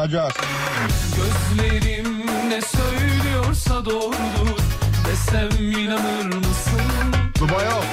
[0.09, 0.29] Canım?
[0.29, 0.35] Bakacağız.
[1.17, 4.59] Gözlerim ne söylüyorsa doğrudur
[5.09, 6.81] Desem inanır mısın?
[7.41, 7.85] Duba yok.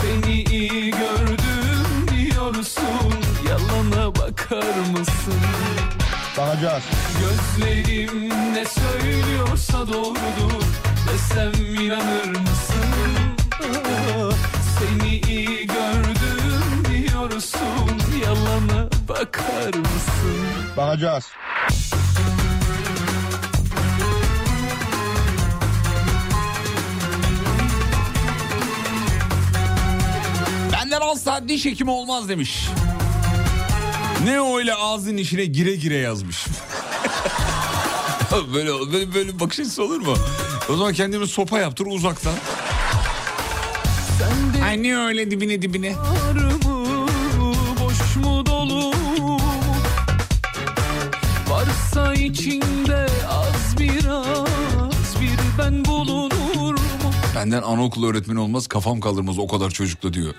[0.00, 3.12] Seni iyi gördüm diyorsun
[3.48, 5.40] Yalana bakar mısın?
[6.38, 6.82] Bakacağız.
[7.20, 10.62] Gözlerim ne söylüyorsa doğrudur
[11.12, 12.92] Desem inanır mısın?
[14.78, 20.46] Seni iyi gördüm diyorsun Yalana bakar mısın?
[20.76, 21.24] Bakacağız.
[30.72, 32.68] Benden asla diş hekimi olmaz demiş.
[34.24, 36.46] Ne öyle ağzın içine gire gire yazmış.
[38.54, 40.14] böyle, böyle, böyle bakış açısı olur mu?
[40.68, 42.34] O zaman kendime sopa yaptır uzaktan.
[44.64, 45.96] Ay ne öyle dibine dibine.
[45.96, 46.51] var
[51.96, 57.10] Varsa içinde az biraz bir ben bulunur mu?
[57.36, 60.34] Benden anaokulu öğretmeni olmaz kafam kaldırmaz o kadar çocukla diyor.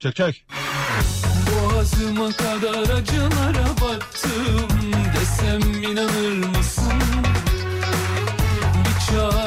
[0.00, 0.46] Çek çek.
[1.50, 4.68] Boğazıma kadar acılara battım
[5.14, 6.83] desem inanır mısın?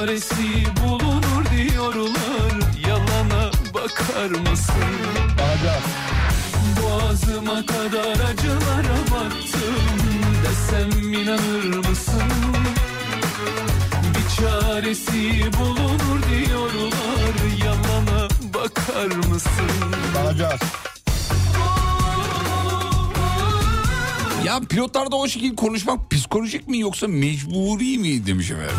[0.07, 4.75] Çaresi bulunur diyorlar yalana bakar mısın?
[5.37, 5.83] Bakacağız.
[6.83, 9.75] Boğazıma kadar acılara battım
[10.43, 12.21] desem inanır mısın?
[14.13, 19.69] Bir çaresi bulunur diyorlar yalana bakar mısın?
[20.15, 20.61] Bakacağız.
[24.45, 28.75] Ya pilotlarda o şekilde konuşmak psikolojik mi yoksa mecburi mi demiş efendim.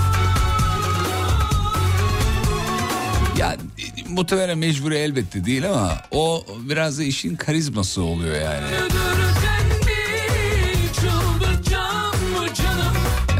[4.08, 8.66] Muhtemelen mecburi elbette değil ama o biraz da işin karizması oluyor yani.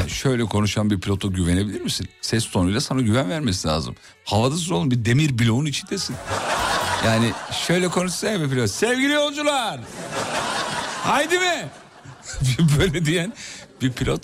[0.09, 2.09] Şöyle konuşan bir pilota güvenebilir misin?
[2.21, 3.95] Ses tonuyla sana güven vermesi lazım.
[4.25, 6.17] Havadasın oğlum bir demir bloğun içindesin.
[7.07, 7.33] Yani
[7.67, 8.71] şöyle konuşsana bir pilot.
[8.71, 9.81] Sevgili yolcular.
[11.03, 11.69] Haydi mi?
[12.79, 13.33] Böyle diyen
[13.83, 14.23] bir pilot.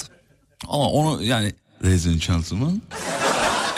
[0.69, 1.53] Ama onu yani
[1.85, 3.24] Ladies and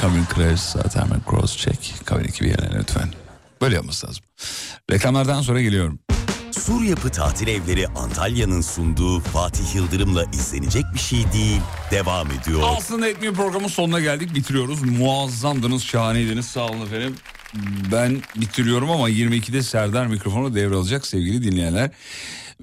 [0.02, 2.06] Cabin crash, hemen cross check.
[2.10, 3.08] Cabin ekibi yerine lütfen.
[3.60, 4.24] Böyle yapması lazım.
[4.90, 5.98] Reklamlardan sonra geliyorum.
[6.50, 11.60] Sur Yapı Tatil Evleri Antalya'nın sunduğu Fatih Yıldırım'la izlenecek bir şey değil.
[11.90, 12.60] Devam ediyor.
[12.64, 14.82] Aslında etmiyor programın sonuna geldik bitiriyoruz.
[14.82, 17.14] Muazzamdınız şahaneydiniz sağ olun efendim.
[17.92, 21.90] Ben bitiriyorum ama 22'de Serdar mikrofonu devralacak sevgili dinleyenler.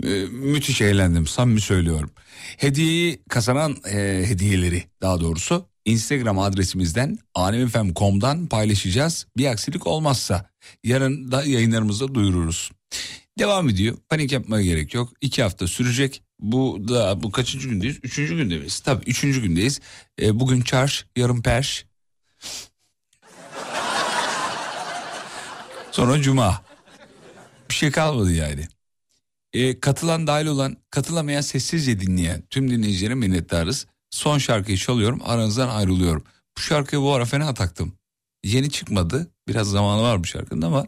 [0.03, 2.11] Ee, müthiş eğlendim samimi söylüyorum.
[2.57, 9.27] Hediyeyi kazanan e, hediyeleri daha doğrusu Instagram adresimizden alemfm.com'dan paylaşacağız.
[9.37, 10.49] Bir aksilik olmazsa
[10.83, 12.71] yarın da yayınlarımızda duyururuz.
[13.39, 13.97] Devam ediyor.
[14.09, 15.13] Panik yapmaya gerek yok.
[15.21, 16.23] İki hafta sürecek.
[16.39, 17.99] Bu da bu kaçıncı gündeyiz?
[18.03, 18.79] Üçüncü günde miyiz?
[18.79, 19.79] Tabii üçüncü gündeyiz.
[20.21, 21.85] E, bugün çarş, yarın perş.
[25.91, 26.61] Sonra cuma.
[27.69, 28.67] Bir şey kalmadı yani.
[29.53, 33.87] E, katılan dahil olan, katılamayan sessizce dinleyen tüm dinleyicilere minnettarız.
[34.13, 36.23] Son şarkıyı çalıyorum, aranızdan ayrılıyorum.
[36.57, 37.93] Bu şarkıyı bu ara fena taktım.
[38.43, 39.27] Yeni çıkmadı.
[39.47, 40.85] Biraz zamanı var bu şarkının ama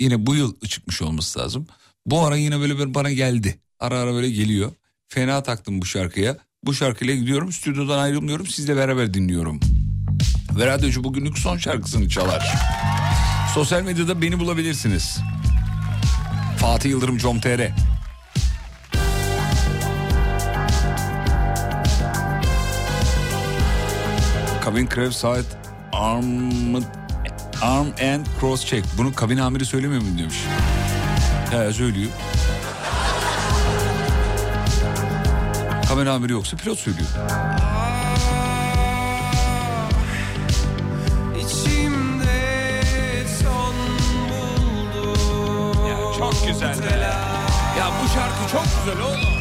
[0.00, 1.66] yine bu yıl çıkmış olması lazım.
[2.06, 3.58] Bu ara yine böyle bir bana geldi.
[3.80, 4.72] Ara ara böyle geliyor.
[5.08, 6.36] Fena taktım bu şarkıya.
[6.64, 7.52] Bu şarkıyla gidiyorum.
[7.52, 8.46] Stüdyodan ayrılmıyorum.
[8.46, 9.60] Sizle beraber dinliyorum.
[10.58, 12.52] Ve radyocu bugünlük son şarkısını çalar.
[13.54, 15.18] Sosyal medyada beni bulabilirsiniz.
[16.58, 17.18] Fatih Yıldırım
[24.68, 25.44] Kabin Krev Saat
[25.92, 26.76] Arm,
[27.62, 28.86] arm and Cross Check.
[28.98, 30.44] Bunu kabin amiri söylemiyor mu demiş.
[31.50, 32.10] He söylüyor.
[35.88, 37.08] Kabin amiri yoksa pilot söylüyor.
[41.36, 43.74] İçimde son
[44.30, 45.86] buldum.
[45.86, 46.76] Ya çok güzel.
[47.78, 49.37] Ya bu şarkı çok güzel oğlum.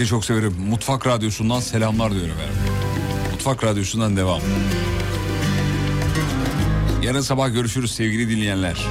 [0.00, 0.54] Şarkıyı çok severim.
[0.68, 2.56] Mutfak Radyosu'ndan selamlar diyorum efendim.
[3.32, 4.40] Mutfak Radyosu'ndan devam.
[7.02, 8.86] Yarın sabah görüşürüz sevgili dinleyenler.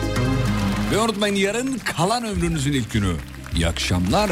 [0.91, 3.15] Ve unutmayın yarın kalan ömrünüzün ilk günü.
[3.55, 4.31] İyi akşamlar.